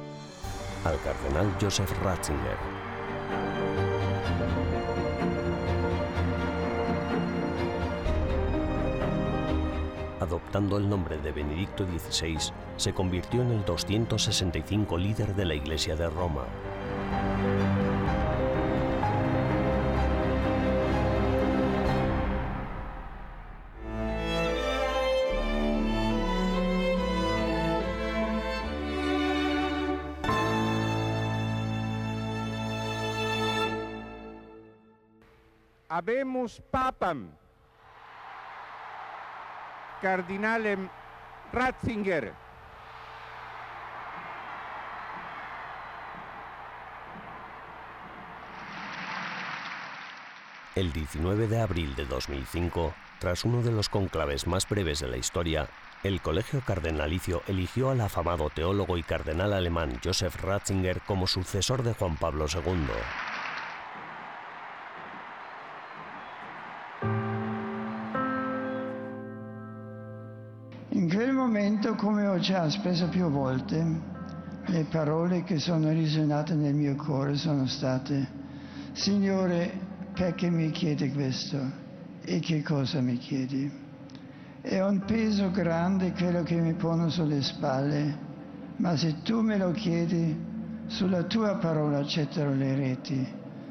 al 0.85 0.97
cardenal 1.03 1.53
Joseph 1.61 1.91
Ratzinger. 2.01 2.57
Adoptando 10.21 10.77
el 10.77 10.89
nombre 10.89 11.19
de 11.19 11.33
Benedicto 11.33 11.85
XVI, 11.85 12.39
se 12.77 12.93
convirtió 12.93 13.43
en 13.43 13.51
el 13.51 13.65
265 13.65 14.99
líder 14.99 15.35
de 15.35 15.47
la 15.47 15.55
Iglesia 15.57 15.97
de 15.97 16.09
Roma. 16.09 16.45
Habemus 36.01 36.63
papam, 36.71 37.31
cardinalem 40.01 40.89
Ratzinger. 41.53 42.33
El 50.75 50.91
19 50.95 51.49
de 51.49 51.61
abril 51.61 51.95
de 51.95 52.07
2005, 52.07 52.95
tras 53.19 53.45
uno 53.45 53.61
de 53.61 53.71
los 53.71 53.91
conclaves 53.91 54.47
más 54.47 54.67
breves 54.67 55.01
de 55.01 55.09
la 55.09 55.19
historia, 55.19 55.69
el 56.03 56.23
Colegio 56.23 56.63
Cardenalicio 56.63 57.43
eligió 57.47 57.91
al 57.91 58.01
afamado 58.01 58.49
teólogo 58.49 58.97
y 58.97 59.03
cardenal 59.03 59.53
alemán 59.53 60.01
Joseph 60.03 60.41
Ratzinger 60.41 61.03
como 61.03 61.27
sucesor 61.27 61.83
de 61.83 61.93
Juan 61.93 62.17
Pablo 62.17 62.47
II. 62.51 62.87
Espresso 72.71 73.09
più 73.09 73.29
volte, 73.29 73.85
le 74.67 74.85
parole 74.85 75.43
che 75.43 75.59
sono 75.59 75.91
risuonate 75.91 76.55
nel 76.55 76.73
mio 76.73 76.95
cuore 76.95 77.37
sono 77.37 77.67
state, 77.67 78.39
Signore, 78.93 79.73
perché 80.15 80.49
mi 80.51 80.71
chiedi 80.71 81.11
questo? 81.11 81.59
E 82.23 82.39
che 82.39 82.63
cosa 82.63 83.01
mi 83.01 83.17
chiedi? 83.19 83.69
È 84.61 84.81
un 84.81 85.05
peso 85.05 85.51
grande 85.51 86.13
quello 86.13 86.45
che 86.45 86.55
mi 86.61 86.75
pone 86.75 87.11
sulle 87.11 87.43
spalle, 87.43 88.17
ma 88.77 88.97
se 88.97 89.21
tu 89.23 89.41
me 89.41 89.57
lo 89.57 89.73
chiedi, 89.73 90.37
sulla 90.87 91.25
tua 91.25 91.57
parola 91.57 91.99
accetterò 91.99 92.51
le 92.51 92.75
reti. 92.77 93.27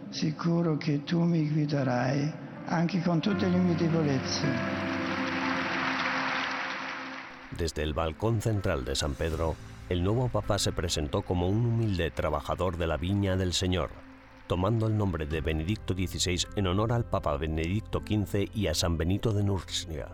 Sicuro 0.09 0.75
che 0.75 1.03
tu 1.05 1.23
mi 1.23 1.49
guiderai 1.49 2.33
anche 2.65 3.01
con 3.01 3.21
tutte 3.21 3.47
le 3.47 3.57
mie 3.57 3.75
debolezze. 3.75 4.88
Desde 7.59 7.83
el 7.83 7.93
balcón 7.93 8.41
central 8.41 8.85
de 8.85 8.95
San 8.95 9.15
Pedro, 9.15 9.57
el 9.89 10.01
nuevo 10.01 10.29
papa 10.29 10.57
se 10.59 10.71
presentó 10.71 11.23
como 11.23 11.49
un 11.49 11.65
humilde 11.65 12.09
trabajador 12.09 12.77
de 12.77 12.87
la 12.87 12.95
viña 12.95 13.35
del 13.35 13.51
Señor, 13.51 13.89
tomando 14.47 14.87
el 14.87 14.97
nombre 14.97 15.25
de 15.25 15.41
Benedicto 15.41 15.93
XVI 15.93 16.47
en 16.55 16.67
honor 16.67 16.93
al 16.93 17.03
Papa 17.03 17.35
Benedicto 17.35 17.99
XV 17.99 18.49
y 18.55 18.67
a 18.67 18.73
San 18.73 18.97
Benito 18.97 19.33
de 19.33 19.43
Nursia. 19.43 20.07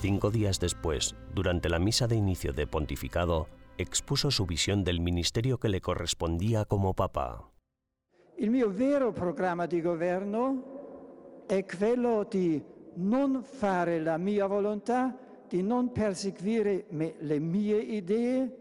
Cinco 0.00 0.32
días 0.32 0.58
después, 0.58 1.14
durante 1.32 1.68
la 1.68 1.78
misa 1.78 2.08
de 2.08 2.16
inicio 2.16 2.52
de 2.52 2.66
pontificado, 2.66 3.46
expuso 3.78 4.32
su 4.32 4.46
visión 4.46 4.82
del 4.82 4.98
ministerio 4.98 5.58
que 5.58 5.68
le 5.68 5.80
correspondía 5.80 6.64
como 6.64 6.94
papa. 6.94 7.52
Il 8.36 8.50
mio 8.50 8.68
vero 8.68 9.12
programma 9.12 9.66
di 9.66 9.80
governo 9.80 11.44
è 11.46 11.64
quello 11.64 12.26
di 12.28 12.60
non 12.96 13.44
fare 13.44 14.00
la 14.00 14.18
mia 14.18 14.46
volontà, 14.46 15.16
di 15.48 15.62
non 15.62 15.92
perseguire 15.92 16.84
me- 16.90 17.14
le 17.18 17.38
mie 17.38 17.78
idee, 17.78 18.56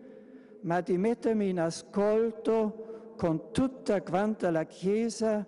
ma 0.62 0.82
di 0.82 0.98
mettermi 0.98 1.50
in 1.50 1.60
ascolto 1.60 3.14
con 3.18 3.52
tutta 3.52 4.02
quanta 4.02 4.50
la 4.52 4.64
Chiesa 4.64 5.46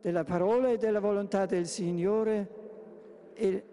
della 0.00 0.24
parola 0.24 0.70
e 0.70 0.78
della 0.78 1.00
volontà 1.00 1.46
del 1.46 1.66
Signore 1.66 2.48
e, 3.34 3.64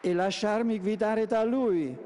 e 0.00 0.14
lasciarmi 0.14 0.78
guidare 0.78 1.26
da 1.26 1.44
Lui, 1.44 1.96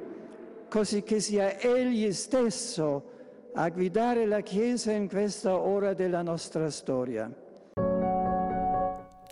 così 0.68 1.02
che 1.02 1.20
sia 1.20 1.58
Egli 1.58 2.10
stesso 2.12 3.18
a 3.52 3.68
guidare 3.68 4.26
la 4.26 4.40
Chiesa 4.40 4.92
in 4.92 5.08
questa 5.08 5.56
ora 5.58 5.92
della 5.94 6.22
nostra 6.22 6.70
storia. 6.70 7.30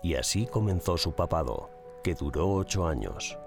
Y 0.01 0.15
así 0.15 0.45
comenzó 0.45 0.97
su 0.97 1.11
papado, 1.11 1.69
que 2.03 2.15
duró 2.15 2.47
ocho 2.47 2.87
años. 2.87 3.37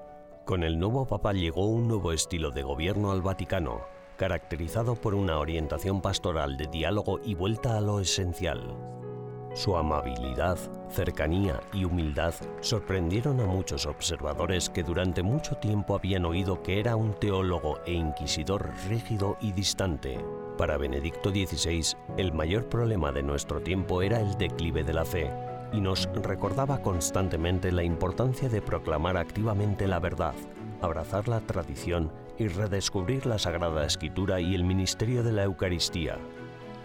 Con 0.45 0.65
el 0.65 0.77
nuevo 0.77 1.07
papa 1.07 1.33
llegó 1.33 1.67
un 1.67 1.87
nuevo 1.87 2.11
estilo 2.11 2.51
de 2.51 2.65
gobierno 2.65 3.13
al 3.13 3.23
Vaticano, 3.23 3.83
caracterizado 4.17 4.97
por 4.97 5.15
una 5.15 5.39
orientación 5.39 6.01
pastoral 6.01 6.57
de 6.57 6.67
diálogo 6.67 7.21
y 7.23 7.37
vuelta 7.37 7.77
a 7.77 7.81
lo 7.81 8.01
esencial. 8.01 8.77
Su 9.55 9.77
amabilidad, 9.77 10.59
cercanía 10.89 11.61
y 11.73 11.85
humildad 11.85 12.35
sorprendieron 12.61 13.39
a 13.41 13.47
muchos 13.47 13.87
observadores 13.87 14.69
que 14.69 14.83
durante 14.83 15.23
mucho 15.23 15.55
tiempo 15.59 15.95
habían 15.95 16.25
oído 16.25 16.61
que 16.61 16.81
era 16.81 16.97
un 16.97 17.15
teólogo 17.15 17.79
e 17.87 17.93
inquisidor 17.93 18.69
rígido 18.89 19.37
y 19.41 19.53
distante. 19.53 20.19
Para 20.59 20.77
Benedicto 20.77 21.31
XVI, 21.31 21.97
el 22.17 22.33
mayor 22.33 22.69
problema 22.69 23.13
de 23.13 23.23
nuestro 23.23 23.61
tiempo 23.61 24.03
era 24.03 24.21
el 24.21 24.37
declive 24.39 24.83
de 24.83 24.93
la 24.93 25.05
fe, 25.05 25.31
y 25.73 25.81
nos 25.81 26.09
recordaba 26.23 26.83
constantemente 26.83 27.73
la 27.73 27.83
importancia 27.83 28.49
de 28.49 28.63
proclamar 28.63 29.17
activamente 29.17 29.87
la 29.87 29.99
verdad, 29.99 30.35
abrazar 30.81 31.29
la 31.29 31.41
tradición 31.41 32.13
y 32.39 32.49
redescubrir 32.49 33.27
la 33.27 33.39
Sagrada 33.39 33.87
Escritura 33.87 34.41
y 34.41 34.55
el 34.55 34.65
ministerio 34.65 35.23
de 35.23 35.33
la 35.33 35.45
Eucaristía, 35.45 36.19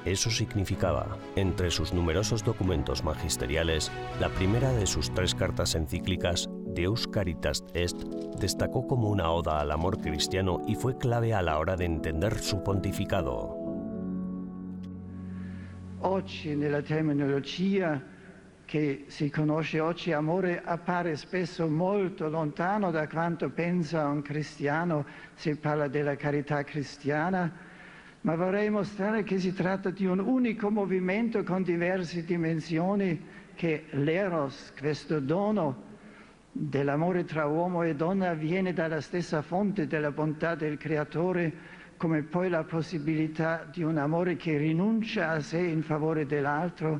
eso 0.07 0.31
significaba, 0.31 1.17
entre 1.35 1.69
sus 1.69 1.93
numerosos 1.93 2.41
documentos 2.41 3.03
magisteriales, 3.03 3.91
la 4.21 4.29
primera 4.29 4.71
de 4.71 4.87
sus 4.87 5.13
tres 5.13 5.35
cartas 5.35 5.75
encíclicas, 5.75 6.49
Deus 6.65 7.09
Caritas 7.09 7.65
Est, 7.73 7.97
destacó 8.39 8.87
como 8.87 9.09
una 9.09 9.29
oda 9.29 9.59
al 9.59 9.69
amor 9.69 9.99
cristiano 9.99 10.61
y 10.65 10.75
fue 10.75 10.97
clave 10.97 11.33
a 11.33 11.41
la 11.41 11.59
hora 11.59 11.75
de 11.75 11.83
entender 11.83 12.39
su 12.39 12.63
pontificado. 12.63 13.53
Oggi 15.99 16.55
nella 16.55 16.81
terminologia 16.81 18.01
che 18.67 19.05
si 19.07 19.29
conosce 19.29 19.79
oggi 19.79 20.11
amore 20.11 20.61
appare 20.61 21.15
spesso 21.15 21.69
molto 21.69 22.27
lontano 22.27 22.91
da 22.91 23.07
quanto 23.07 23.49
pensa 23.49 24.05
un 24.07 24.21
cristiano 24.21 25.05
si 25.35 25.55
parla 25.55 25.87
della 25.87 26.17
carità 26.17 26.61
cristiana 26.65 27.49
ma 28.21 28.35
vorrei 28.35 28.69
mostrare 28.69 29.23
che 29.23 29.39
si 29.39 29.53
tratta 29.53 29.89
di 29.89 30.05
un 30.05 30.19
unico 30.19 30.69
movimento 30.69 31.43
con 31.43 31.63
diverse 31.63 32.25
dimensioni 32.25 33.17
che 33.55 33.85
l'eros, 33.91 34.73
questo 34.77 35.21
dono 35.21 35.83
dell'amore 36.51 37.23
tra 37.23 37.45
uomo 37.45 37.83
e 37.83 37.95
donna, 37.95 38.33
viene 38.33 38.73
dalla 38.73 38.99
stessa 38.99 39.41
fonte 39.41 39.87
della 39.87 40.11
bontà 40.11 40.55
del 40.55 40.75
Creatore, 40.75 41.53
come 41.95 42.21
poi 42.23 42.49
la 42.49 42.65
possibilità 42.65 43.65
di 43.71 43.81
un 43.81 43.97
amore 43.97 44.35
che 44.35 44.57
rinuncia 44.57 45.29
a 45.29 45.39
sé 45.39 45.59
in 45.59 45.81
favore 45.81 46.25
dell'altro, 46.25 46.99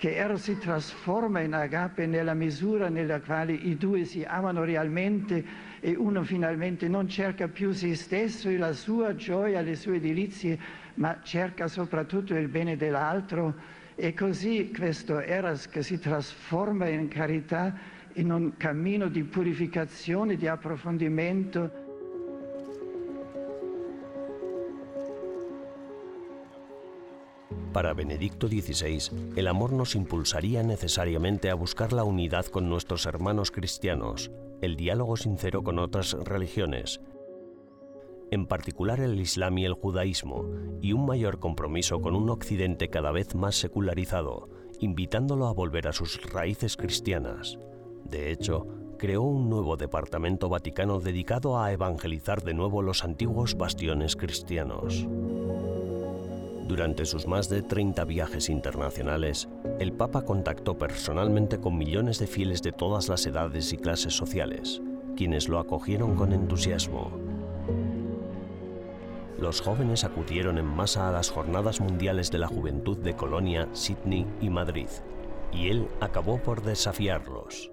che 0.00 0.16
Eros 0.16 0.44
si 0.44 0.56
trasforma 0.56 1.40
in 1.40 1.52
agape 1.52 2.06
nella 2.06 2.32
misura 2.32 2.88
nella 2.88 3.20
quale 3.20 3.52
i 3.52 3.76
due 3.76 4.06
si 4.06 4.24
amano 4.26 4.64
realmente 4.64 5.44
e 5.78 5.94
uno 5.94 6.22
finalmente 6.22 6.88
non 6.88 7.06
cerca 7.06 7.48
più 7.48 7.72
se 7.72 7.94
stesso 7.94 8.48
e 8.48 8.56
la 8.56 8.72
sua 8.72 9.14
gioia, 9.14 9.60
le 9.60 9.76
sue 9.76 10.00
delizie, 10.00 10.58
ma 10.94 11.18
cerca 11.22 11.68
soprattutto 11.68 12.34
il 12.34 12.48
bene 12.48 12.78
dell'altro. 12.78 13.54
E 13.94 14.14
così 14.14 14.72
questo 14.74 15.20
Eros 15.20 15.68
che 15.68 15.82
si 15.82 15.98
trasforma 15.98 16.88
in 16.88 17.08
carità 17.08 17.76
in 18.14 18.32
un 18.32 18.56
cammino 18.56 19.06
di 19.08 19.22
purificazione, 19.24 20.36
di 20.36 20.46
approfondimento 20.46 21.89
Para 27.72 27.94
Benedicto 27.94 28.48
XVI, 28.48 29.34
el 29.36 29.46
amor 29.46 29.72
nos 29.72 29.94
impulsaría 29.94 30.62
necesariamente 30.64 31.50
a 31.50 31.54
buscar 31.54 31.92
la 31.92 32.02
unidad 32.02 32.46
con 32.46 32.68
nuestros 32.68 33.06
hermanos 33.06 33.52
cristianos, 33.52 34.32
el 34.60 34.76
diálogo 34.76 35.16
sincero 35.16 35.62
con 35.62 35.78
otras 35.78 36.12
religiones, 36.24 37.00
en 38.30 38.46
particular 38.46 39.00
el 39.00 39.20
Islam 39.20 39.58
y 39.58 39.64
el 39.64 39.74
judaísmo, 39.74 40.46
y 40.80 40.92
un 40.92 41.06
mayor 41.06 41.38
compromiso 41.38 42.00
con 42.00 42.14
un 42.14 42.30
Occidente 42.30 42.88
cada 42.88 43.12
vez 43.12 43.34
más 43.34 43.56
secularizado, 43.56 44.48
invitándolo 44.78 45.46
a 45.46 45.52
volver 45.52 45.88
a 45.88 45.92
sus 45.92 46.20
raíces 46.32 46.76
cristianas. 46.76 47.58
De 48.04 48.30
hecho, 48.30 48.66
creó 48.98 49.22
un 49.22 49.48
nuevo 49.48 49.76
departamento 49.76 50.48
vaticano 50.48 51.00
dedicado 51.00 51.60
a 51.60 51.72
evangelizar 51.72 52.42
de 52.42 52.54
nuevo 52.54 52.82
los 52.82 53.04
antiguos 53.04 53.56
bastiones 53.56 54.16
cristianos. 54.16 55.06
Durante 56.70 57.04
sus 57.04 57.26
más 57.26 57.48
de 57.48 57.62
30 57.62 58.04
viajes 58.04 58.48
internacionales, 58.48 59.48
el 59.80 59.92
Papa 59.92 60.24
contactó 60.24 60.78
personalmente 60.78 61.58
con 61.58 61.76
millones 61.76 62.20
de 62.20 62.28
fieles 62.28 62.62
de 62.62 62.70
todas 62.70 63.08
las 63.08 63.26
edades 63.26 63.72
y 63.72 63.76
clases 63.76 64.14
sociales, 64.14 64.80
quienes 65.16 65.48
lo 65.48 65.58
acogieron 65.58 66.14
con 66.14 66.32
entusiasmo. 66.32 67.10
Los 69.40 69.60
jóvenes 69.60 70.04
acudieron 70.04 70.58
en 70.58 70.64
masa 70.64 71.08
a 71.08 71.12
las 71.12 71.28
Jornadas 71.28 71.80
Mundiales 71.80 72.30
de 72.30 72.38
la 72.38 72.46
Juventud 72.46 72.98
de 72.98 73.16
Colonia, 73.16 73.66
Sydney 73.72 74.24
y 74.40 74.48
Madrid, 74.48 74.90
y 75.52 75.70
él 75.70 75.88
acabó 76.00 76.40
por 76.40 76.62
desafiarlos. 76.62 77.72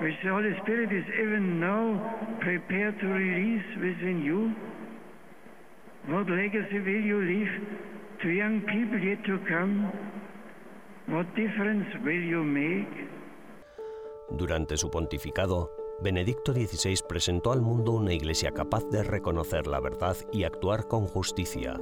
Which 0.00 0.16
the 0.22 0.30
Holy 0.30 0.54
Spirit 0.62 0.90
is 0.92 1.04
even 1.20 1.60
now 1.60 2.00
prepared 2.40 2.98
to 3.00 3.06
release 3.06 3.68
within 3.76 4.24
you? 4.24 4.54
What 6.08 6.28
legacy 6.28 6.80
will 6.80 7.04
you 7.04 7.20
leave 7.20 7.52
to 8.22 8.28
young 8.28 8.62
people 8.62 8.98
yet 8.98 9.22
to 9.24 9.38
come? 9.46 9.92
What 11.06 11.26
difference 11.36 11.86
will 12.02 12.22
you 12.22 12.42
make? 12.42 13.08
Durante 14.30 14.76
su 14.76 14.90
pontificado, 14.90 15.70
Benedicto 16.02 16.54
XVI 16.54 17.00
presentó 17.06 17.52
al 17.52 17.60
mundo 17.60 17.92
una 17.92 18.14
iglesia 18.14 18.52
capaz 18.52 18.88
de 18.90 19.02
reconocer 19.02 19.66
la 19.66 19.80
verdad 19.80 20.16
y 20.32 20.44
actuar 20.44 20.88
con 20.88 21.06
justicia. 21.06 21.78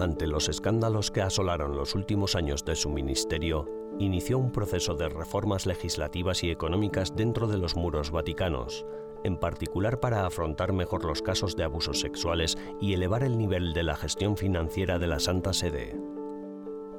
Ante 0.00 0.26
los 0.26 0.48
escándalos 0.48 1.12
que 1.12 1.22
asolaron 1.22 1.76
los 1.76 1.94
últimos 1.94 2.34
años 2.34 2.64
de 2.64 2.74
su 2.74 2.90
ministerio, 2.90 3.77
inició 3.98 4.38
un 4.38 4.52
proceso 4.52 4.94
de 4.94 5.08
reformas 5.08 5.66
legislativas 5.66 6.44
y 6.44 6.50
económicas 6.50 7.14
dentro 7.16 7.46
de 7.46 7.58
los 7.58 7.76
muros 7.76 8.10
vaticanos, 8.10 8.86
en 9.24 9.36
particular 9.36 10.00
para 10.00 10.26
afrontar 10.26 10.72
mejor 10.72 11.04
los 11.04 11.22
casos 11.22 11.56
de 11.56 11.64
abusos 11.64 12.00
sexuales 12.00 12.56
y 12.80 12.94
elevar 12.94 13.24
el 13.24 13.36
nivel 13.36 13.72
de 13.72 13.82
la 13.82 13.96
gestión 13.96 14.36
financiera 14.36 14.98
de 14.98 15.06
la 15.06 15.18
Santa 15.18 15.52
Sede. 15.52 15.96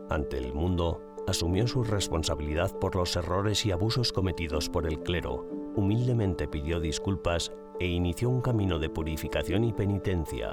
Ante 0.10 0.38
el 0.38 0.54
mundo, 0.54 1.02
asumió 1.28 1.68
su 1.68 1.84
responsabilidad 1.84 2.78
por 2.80 2.96
los 2.96 3.16
errores 3.16 3.66
y 3.66 3.72
abusos 3.72 4.12
cometidos 4.12 4.70
por 4.70 4.88
el 4.88 5.02
clero, 5.02 5.46
humildemente 5.76 6.48
pidió 6.48 6.80
disculpas 6.80 7.54
e 7.80 7.88
inició 7.88 8.30
un 8.30 8.42
camino 8.42 8.80
de 8.80 8.90
purificación 8.90 9.64
y 9.64 9.72
penitencia. 9.72 10.52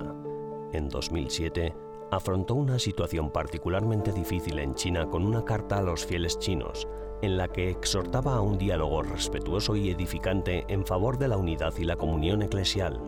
En 0.72 0.88
2007, 0.88 1.74
afrontó 2.10 2.54
una 2.54 2.78
situación 2.78 3.30
particularmente 3.30 4.12
difícil 4.12 4.58
en 4.58 4.74
China 4.74 5.06
con 5.06 5.24
una 5.24 5.44
carta 5.44 5.78
a 5.78 5.82
los 5.82 6.06
fieles 6.06 6.38
chinos, 6.38 6.86
en 7.22 7.36
la 7.36 7.48
que 7.48 7.70
exhortaba 7.70 8.36
a 8.36 8.40
un 8.40 8.58
diálogo 8.58 9.02
respetuoso 9.02 9.74
y 9.76 9.90
edificante 9.90 10.64
en 10.68 10.86
favor 10.86 11.18
de 11.18 11.28
la 11.28 11.36
unidad 11.36 11.74
y 11.78 11.84
la 11.84 11.96
comunión 11.96 12.42
eclesial. 12.42 13.00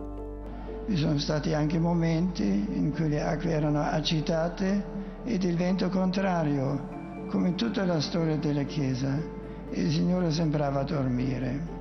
Vi 0.87 0.97
sono 0.97 1.19
stati 1.19 1.53
anche 1.53 1.79
momenti 1.79 2.43
in 2.43 2.91
cui 2.95 3.09
le 3.09 3.21
acque 3.21 3.51
erano 3.51 3.81
agitate 3.81 4.83
ed 5.23 5.43
il 5.43 5.55
vento 5.55 5.89
contrario, 5.89 7.27
come 7.29 7.49
in 7.49 7.55
tutta 7.55 7.85
la 7.85 8.01
storia 8.01 8.37
della 8.37 8.63
Chiesa, 8.63 9.21
il 9.71 9.91
Signore 9.91 10.31
sembrava 10.31 10.81
dormire. 10.83 11.77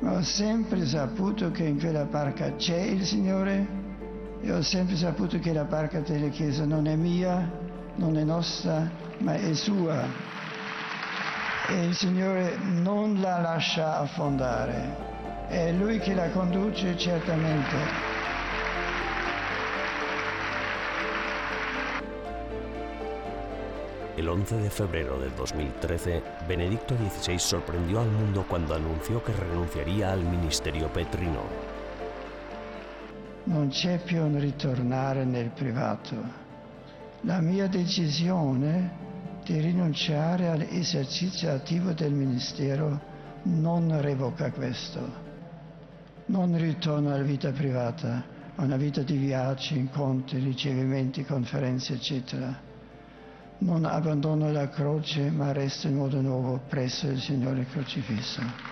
Ma 0.00 0.16
ho 0.16 0.22
sempre 0.22 0.86
saputo 0.86 1.50
che 1.50 1.64
in 1.64 1.78
quella 1.78 2.04
barca 2.04 2.54
c'è 2.54 2.80
il 2.80 3.04
Signore 3.04 3.81
Io 4.42 4.56
ho 4.56 4.62
sempre 4.62 4.96
saputo 4.96 5.38
che 5.38 5.52
la 5.52 5.62
barca 5.62 6.00
della 6.00 6.26
Chiesa 6.28 6.64
non 6.64 6.88
è 6.88 6.96
mia, 6.96 7.48
non 7.94 8.18
è 8.18 8.24
nostra, 8.24 8.90
ma 9.18 9.34
è 9.34 9.54
sua. 9.54 10.04
E 11.68 11.84
il 11.84 11.94
Signore 11.94 12.56
non 12.58 13.20
la 13.20 13.38
lascia 13.38 14.00
affondare. 14.00 15.46
È 15.46 15.70
Lui 15.70 16.00
che 16.00 16.14
la 16.14 16.28
conduce 16.30 16.96
certamente. 16.96 18.10
El 24.16 24.26
11 24.26 24.56
de 24.56 24.70
febrero 24.70 25.18
del 25.18 25.30
2013, 25.30 26.20
Benedicto 26.48 26.96
XVI 26.96 27.38
sorprendió 27.38 28.00
al 28.00 28.10
mundo 28.10 28.44
cuando 28.48 28.74
anunció 28.74 29.22
que 29.22 29.32
renunciaría 29.32 30.10
al 30.10 30.24
ministerio 30.24 30.88
petrino. 30.88 31.71
Non 33.44 33.68
c'è 33.68 33.98
più 33.98 34.22
un 34.22 34.38
ritornare 34.38 35.24
nel 35.24 35.50
privato. 35.50 36.40
La 37.22 37.40
mia 37.40 37.66
decisione 37.66 39.00
di 39.44 39.58
rinunciare 39.60 40.48
all'esercizio 40.48 41.52
attivo 41.52 41.92
del 41.92 42.12
Ministero 42.12 43.00
non 43.44 44.00
revoca 44.00 44.50
questo. 44.50 45.20
Non 46.26 46.56
ritorno 46.56 47.12
alla 47.12 47.22
vita 47.22 47.50
privata, 47.50 48.24
a 48.54 48.62
una 48.62 48.76
vita 48.76 49.02
di 49.02 49.16
viaggi, 49.16 49.76
incontri, 49.76 50.38
ricevimenti, 50.38 51.24
conferenze, 51.24 51.94
eccetera. 51.94 52.70
Non 53.58 53.84
abbandono 53.84 54.50
la 54.50 54.68
croce, 54.68 55.30
ma 55.30 55.52
resto 55.52 55.88
in 55.88 55.96
modo 55.96 56.20
nuovo 56.20 56.60
presso 56.68 57.08
il 57.08 57.20
Signore 57.20 57.66
crocifisso. 57.66 58.70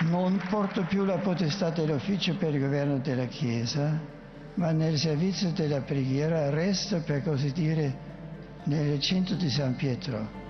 Non 0.00 0.39
porto 0.50 0.82
più 0.82 1.04
la 1.04 1.18
potestà 1.18 1.70
dell'ufficio 1.70 2.34
per 2.34 2.52
il 2.52 2.60
governo 2.60 2.98
della 2.98 3.26
Chiesa, 3.26 4.00
ma 4.54 4.72
nel 4.72 4.98
servizio 4.98 5.52
della 5.52 5.80
preghiera 5.80 6.50
resto, 6.50 7.00
per 7.02 7.22
così 7.22 7.52
dire, 7.52 7.96
nel 8.64 8.90
recinto 8.90 9.34
di 9.34 9.48
San 9.48 9.76
Pietro. 9.76 10.49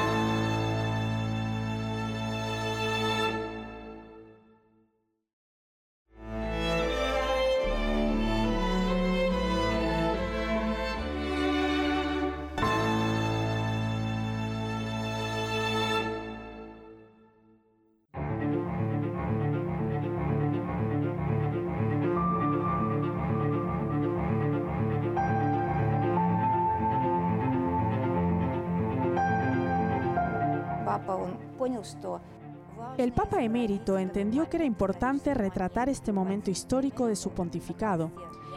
El 32.97 33.13
Papa 33.13 33.43
emérito 33.43 33.97
entendió 33.97 34.49
que 34.49 34.57
era 34.57 34.65
importante 34.65 35.33
retratar 35.33 35.89
este 35.89 36.11
momento 36.11 36.51
histórico 36.51 37.07
de 37.07 37.15
su 37.15 37.31
pontificado 37.31 38.11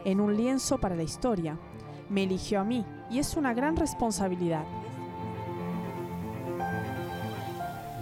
en 0.05 0.21
un 0.21 0.37
lienzo 0.37 0.79
para 0.79 0.97
la 0.97 1.03
historia. 1.03 1.59
Me 2.09 2.25
eligió 2.25 2.61
a 2.61 2.65
mí 2.65 2.85
y 3.11 3.19
es 3.19 3.37
una 3.37 3.55
gran 3.55 3.77
responsabilidad. 3.77 4.65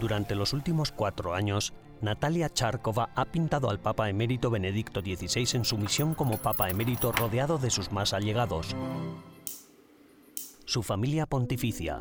Durante 0.00 0.34
los 0.34 0.52
últimos 0.52 0.90
cuatro 0.90 1.32
años, 1.34 1.72
Natalia 2.00 2.50
Charkova 2.50 3.10
ha 3.14 3.26
pintado 3.26 3.70
al 3.70 3.78
Papa 3.78 4.10
emérito 4.10 4.50
Benedicto 4.50 5.00
XVI 5.00 5.56
en 5.56 5.64
su 5.64 5.78
misión 5.78 6.14
como 6.14 6.38
Papa 6.38 6.68
emérito 6.68 7.12
rodeado 7.12 7.58
de 7.58 7.70
sus 7.70 7.92
más 7.92 8.12
allegados. 8.12 8.74
Su 10.64 10.82
familia 10.82 11.26
pontificia, 11.26 12.00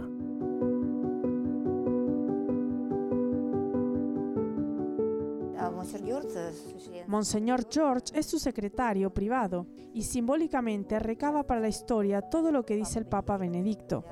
Monseñor 7.07 7.67
George 7.69 8.17
es 8.17 8.25
su 8.25 8.39
secretario 8.39 9.13
privado 9.13 9.67
y 9.93 10.03
simbólicamente 10.03 10.99
recaba 10.99 11.43
para 11.43 11.61
la 11.61 11.67
historia 11.67 12.21
todo 12.21 12.51
lo 12.51 12.65
que 12.65 12.75
dice 12.75 12.99
el 12.99 13.05
Papa 13.05 13.37
Benedicto. 13.37 14.05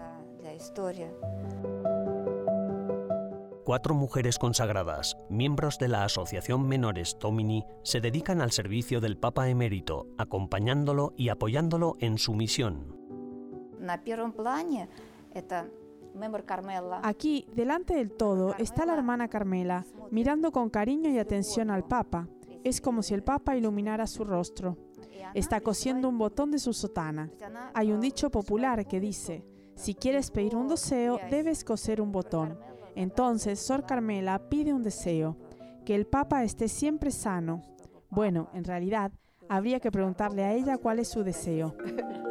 Cuatro 3.66 3.94
mujeres 3.94 4.40
consagradas, 4.40 5.16
miembros 5.30 5.78
de 5.78 5.90
la 5.90 6.04
Asociación 6.04 6.68
Menores 6.68 7.18
Domini, 7.20 7.66
se 7.84 8.02
dedican 8.02 8.42
al 8.42 8.52
servicio 8.52 9.00
del 9.00 9.18
Papa 9.18 9.48
emérito, 9.48 10.08
acompañándolo 10.18 11.14
y 11.16 11.30
apoyándolo 11.30 11.96
en 12.00 12.18
su 12.18 12.34
misión. 12.34 12.98
Aquí, 17.04 17.46
delante 17.54 17.96
del 17.96 18.12
todo, 18.12 18.56
está 18.58 18.86
la 18.86 18.94
hermana 18.94 19.28
Carmela, 19.28 19.86
mirando 20.12 20.52
con 20.52 20.70
cariño 20.70 21.10
y 21.10 21.18
atención 21.18 21.70
al 21.70 21.86
Papa. 21.86 22.28
Es 22.64 22.82
como 22.82 23.04
si 23.04 23.14
el 23.14 23.24
Papa 23.24 23.56
iluminara 23.56 24.08
su 24.08 24.24
rostro. 24.24 24.78
Está 25.34 25.62
cosiendo 25.62 26.10
un 26.10 26.18
botón 26.18 26.52
de 26.52 26.60
su 26.60 26.74
sotana. 26.74 27.30
Hay 27.74 27.92
un 27.92 28.02
dicho 28.02 28.30
popular 28.30 28.86
que 28.88 29.00
dice, 29.00 29.46
si 29.76 29.96
quieres 29.96 30.32
pedir 30.32 30.56
un 30.56 30.68
deseo, 30.68 31.20
debes 31.30 31.64
coser 31.64 32.02
un 32.02 32.12
botón. 32.12 32.58
Entonces, 32.96 33.60
Sor 33.60 33.86
Carmela 33.86 34.50
pide 34.50 34.74
un 34.74 34.84
deseo, 34.84 35.38
que 35.86 35.96
el 35.96 36.06
Papa 36.06 36.44
esté 36.44 36.68
siempre 36.68 37.12
sano. 37.12 37.64
Bueno, 38.10 38.50
en 38.54 38.64
realidad, 38.64 39.12
habría 39.48 39.80
que 39.80 39.92
preguntarle 39.92 40.44
a 40.44 40.54
ella 40.54 40.78
cuál 40.78 41.00
es 41.00 41.08
su 41.08 41.24
deseo. 41.24 41.76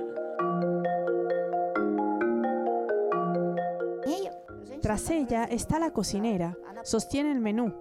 Tras 4.88 5.11
ella 5.11 5.44
está 5.44 5.79
la 5.79 5.90
cocinera, 5.90 6.57
sostiene 6.83 7.31
el 7.31 7.40
menú. 7.40 7.74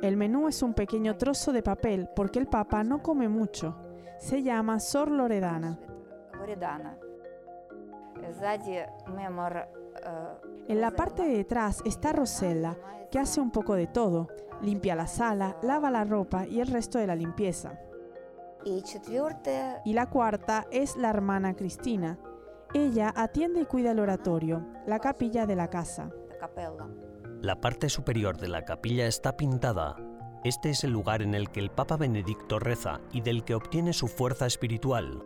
El 0.00 0.16
menú 0.16 0.46
es 0.46 0.62
un 0.62 0.72
pequeño 0.72 1.16
trozo 1.16 1.50
de 1.50 1.64
papel 1.64 2.08
porque 2.14 2.38
el 2.38 2.46
Papa 2.46 2.84
no 2.84 3.02
come 3.02 3.28
mucho. 3.28 3.76
Se 4.20 4.44
llama 4.44 4.78
Sor 4.78 5.10
Loredana. 5.10 5.80
En 10.68 10.80
la 10.80 10.92
parte 10.92 11.24
de 11.24 11.38
detrás 11.38 11.82
está 11.84 12.12
Rosella, 12.12 12.78
que 13.10 13.18
hace 13.18 13.40
un 13.40 13.50
poco 13.50 13.74
de 13.74 13.88
todo. 13.88 14.28
Limpia 14.62 14.94
la 14.94 15.08
sala, 15.08 15.56
lava 15.60 15.90
la 15.90 16.04
ropa 16.04 16.46
y 16.46 16.60
el 16.60 16.68
resto 16.68 17.00
de 17.00 17.08
la 17.08 17.16
limpieza. 17.16 17.80
Y 19.84 19.92
la 19.92 20.06
cuarta 20.08 20.68
es 20.70 20.94
la 20.94 21.10
hermana 21.10 21.56
Cristina. 21.56 22.16
Ella 22.78 23.10
atiende 23.16 23.62
y 23.62 23.64
cuida 23.64 23.92
el 23.92 24.00
oratorio, 24.00 24.62
la 24.86 24.98
capilla 24.98 25.46
de 25.46 25.56
la 25.56 25.70
casa. 25.70 26.10
La 27.40 27.58
parte 27.58 27.88
superior 27.88 28.36
de 28.36 28.48
la 28.48 28.66
capilla 28.66 29.06
está 29.06 29.34
pintada. 29.34 29.96
Este 30.44 30.68
es 30.68 30.84
el 30.84 30.90
lugar 30.90 31.22
en 31.22 31.34
el 31.34 31.48
que 31.48 31.60
el 31.60 31.70
Papa 31.70 31.96
Benedicto 31.96 32.58
reza 32.58 33.00
y 33.12 33.22
del 33.22 33.44
que 33.44 33.54
obtiene 33.54 33.94
su 33.94 34.08
fuerza 34.08 34.44
espiritual. 34.44 35.24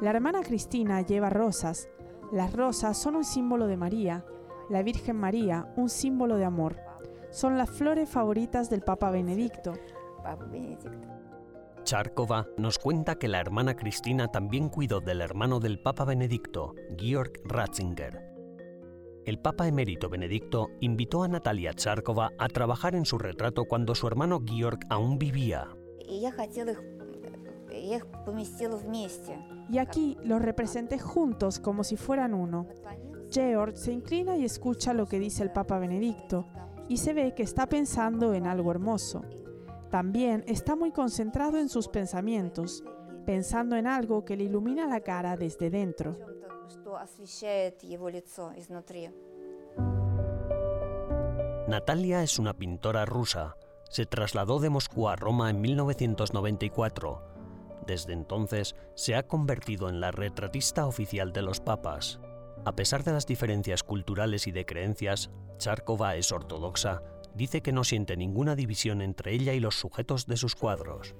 La 0.00 0.10
hermana 0.10 0.40
Cristina 0.40 1.02
lleva 1.02 1.28
rosas. 1.28 1.90
Las 2.32 2.54
rosas 2.54 2.96
son 2.96 3.16
un 3.16 3.24
símbolo 3.24 3.66
de 3.66 3.76
María, 3.76 4.24
la 4.70 4.82
Virgen 4.82 5.16
María, 5.16 5.70
un 5.76 5.90
símbolo 5.90 6.38
de 6.38 6.46
amor. 6.46 6.76
Son 7.30 7.58
las 7.58 7.68
flores 7.68 8.08
favoritas 8.08 8.70
del 8.70 8.80
Papa 8.80 9.10
Benedicto. 9.10 9.74
Charkova 11.86 12.48
nos 12.58 12.80
cuenta 12.80 13.14
que 13.14 13.28
la 13.28 13.38
hermana 13.38 13.76
Cristina 13.76 14.26
también 14.26 14.70
cuidó 14.70 15.00
del 15.00 15.20
hermano 15.20 15.60
del 15.60 15.78
Papa 15.78 16.04
Benedicto, 16.04 16.74
Georg 16.98 17.34
Ratzinger. 17.44 18.24
El 19.24 19.38
Papa 19.38 19.68
emérito 19.68 20.08
Benedicto 20.08 20.66
invitó 20.80 21.22
a 21.22 21.28
Natalia 21.28 21.74
Charkova 21.74 22.32
a 22.38 22.48
trabajar 22.48 22.96
en 22.96 23.04
su 23.04 23.18
retrato 23.18 23.66
cuando 23.66 23.94
su 23.94 24.08
hermano 24.08 24.42
Georg 24.44 24.80
aún 24.90 25.16
vivía. 25.16 25.68
Y 29.70 29.78
aquí 29.78 30.18
los 30.24 30.42
representé 30.42 30.98
juntos 30.98 31.60
como 31.60 31.84
si 31.84 31.96
fueran 31.96 32.34
uno. 32.34 32.66
Georg 33.30 33.76
se 33.76 33.92
inclina 33.92 34.36
y 34.36 34.44
escucha 34.44 34.92
lo 34.92 35.06
que 35.06 35.20
dice 35.20 35.44
el 35.44 35.52
Papa 35.52 35.78
Benedicto 35.78 36.48
y 36.88 36.96
se 36.96 37.12
ve 37.12 37.32
que 37.36 37.44
está 37.44 37.68
pensando 37.68 38.34
en 38.34 38.48
algo 38.48 38.72
hermoso. 38.72 39.22
También 39.96 40.44
está 40.46 40.76
muy 40.76 40.92
concentrado 40.92 41.56
en 41.56 41.70
sus 41.70 41.88
pensamientos, 41.88 42.84
pensando 43.24 43.76
en 43.76 43.86
algo 43.86 44.26
que 44.26 44.36
le 44.36 44.44
ilumina 44.44 44.86
la 44.86 45.00
cara 45.00 45.38
desde 45.38 45.70
dentro. 45.70 46.18
Natalia 51.66 52.22
es 52.22 52.38
una 52.38 52.52
pintora 52.52 53.06
rusa. 53.06 53.56
Se 53.88 54.04
trasladó 54.04 54.58
de 54.58 54.68
Moscú 54.68 55.08
a 55.08 55.16
Roma 55.16 55.48
en 55.48 55.62
1994. 55.62 57.22
Desde 57.86 58.12
entonces 58.12 58.76
se 58.96 59.14
ha 59.14 59.26
convertido 59.26 59.88
en 59.88 60.02
la 60.02 60.10
retratista 60.10 60.86
oficial 60.86 61.32
de 61.32 61.40
los 61.40 61.60
papas. 61.60 62.20
A 62.66 62.76
pesar 62.76 63.02
de 63.02 63.12
las 63.12 63.24
diferencias 63.24 63.82
culturales 63.82 64.46
y 64.46 64.52
de 64.52 64.66
creencias, 64.66 65.30
Charkova 65.56 66.16
es 66.16 66.32
ortodoxa 66.32 67.02
dice 67.36 67.60
que 67.60 67.72
no 67.72 67.84
siente 67.84 68.16
ninguna 68.16 68.56
división 68.56 69.02
entre 69.02 69.32
ella 69.32 69.52
y 69.52 69.60
los 69.60 69.76
sujetos 69.78 70.26
de 70.26 70.36
sus 70.36 70.54
cuadros. 70.54 71.14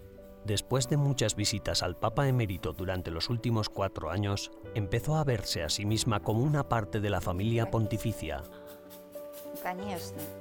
Después 0.44 0.88
de 0.88 0.96
muchas 0.96 1.34
visitas 1.34 1.82
al 1.82 1.96
Papa 1.96 2.28
emérito 2.28 2.72
durante 2.72 3.10
los 3.10 3.28
últimos 3.30 3.68
cuatro 3.68 4.10
años, 4.10 4.52
empezó 4.74 5.16
a 5.16 5.24
verse 5.24 5.62
a 5.62 5.68
sí 5.68 5.84
misma 5.84 6.20
como 6.20 6.42
una 6.42 6.68
parte 6.68 7.00
de 7.00 7.10
la 7.10 7.20
familia 7.20 7.70
pontificia. 7.70 8.42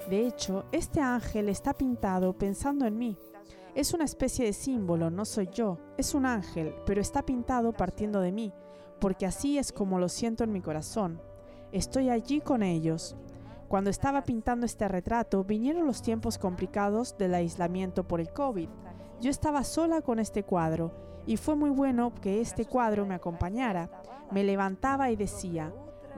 De 0.09 0.27
hecho, 0.27 0.65
este 0.71 1.01
ángel 1.01 1.49
está 1.49 1.73
pintado 1.73 2.33
pensando 2.33 2.85
en 2.85 2.97
mí. 2.97 3.17
Es 3.73 3.93
una 3.93 4.05
especie 4.05 4.45
de 4.45 4.53
símbolo, 4.53 5.09
no 5.09 5.25
soy 5.25 5.49
yo, 5.51 5.79
es 5.97 6.13
un 6.13 6.25
ángel, 6.25 6.75
pero 6.85 7.01
está 7.01 7.25
pintado 7.25 7.73
partiendo 7.73 8.21
de 8.21 8.31
mí, 8.31 8.53
porque 9.01 9.25
así 9.25 9.57
es 9.57 9.71
como 9.71 9.99
lo 9.99 10.07
siento 10.07 10.43
en 10.43 10.53
mi 10.53 10.61
corazón. 10.61 11.19
Estoy 11.71 12.09
allí 12.09 12.41
con 12.41 12.61
ellos. 12.61 13.17
Cuando 13.75 13.89
estaba 13.89 14.21
pintando 14.21 14.65
este 14.65 14.87
retrato, 14.87 15.43
vinieron 15.43 15.85
los 15.85 16.01
tiempos 16.01 16.37
complicados 16.37 17.17
del 17.17 17.33
aislamiento 17.33 18.07
por 18.07 18.21
el 18.21 18.31
COVID. 18.31 18.69
Yo 19.19 19.29
estaba 19.29 19.65
sola 19.65 20.01
con 20.01 20.19
este 20.19 20.43
cuadro 20.43 20.93
y 21.25 21.35
fue 21.35 21.57
muy 21.57 21.71
bueno 21.71 22.15
que 22.15 22.39
este 22.39 22.63
cuadro 22.63 23.05
me 23.05 23.15
acompañara. 23.15 23.91
Me 24.31 24.45
levantaba 24.45 25.11
y 25.11 25.17
decía, 25.17 25.73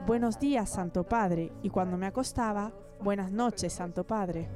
Buenos 0.06 0.38
días, 0.38 0.70
Santo 0.70 1.02
Padre, 1.02 1.50
y 1.64 1.70
cuando 1.70 1.96
me 1.96 2.06
acostaba, 2.06 2.72
Buenas 3.00 3.32
noches, 3.32 3.72
Santo 3.72 4.06
Padre. 4.06 4.48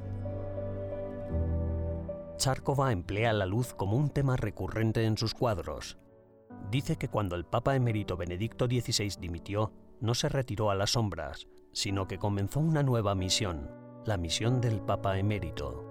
Charkova 2.37 2.93
emplea 2.93 3.33
la 3.33 3.45
luz 3.45 3.73
como 3.73 3.97
un 3.97 4.11
tema 4.11 4.37
recurrente 4.37 5.03
en 5.03 5.17
sus 5.17 5.33
cuadros. 5.33 5.97
Dice 6.71 6.95
que 6.95 7.09
cuando 7.09 7.35
el 7.35 7.43
Papa 7.43 7.75
emérito 7.75 8.15
Benedicto 8.15 8.65
XVI 8.67 9.13
dimitió, 9.19 9.73
no 9.99 10.15
se 10.15 10.29
retiró 10.29 10.71
a 10.71 10.75
las 10.75 10.91
sombras, 10.91 11.49
sino 11.73 12.07
que 12.07 12.17
comenzó 12.17 12.59
una 12.59 12.83
nueva 12.83 13.15
misión, 13.15 13.69
la 14.05 14.17
misión 14.17 14.61
del 14.61 14.79
Papa 14.81 15.17
Emérito. 15.17 15.89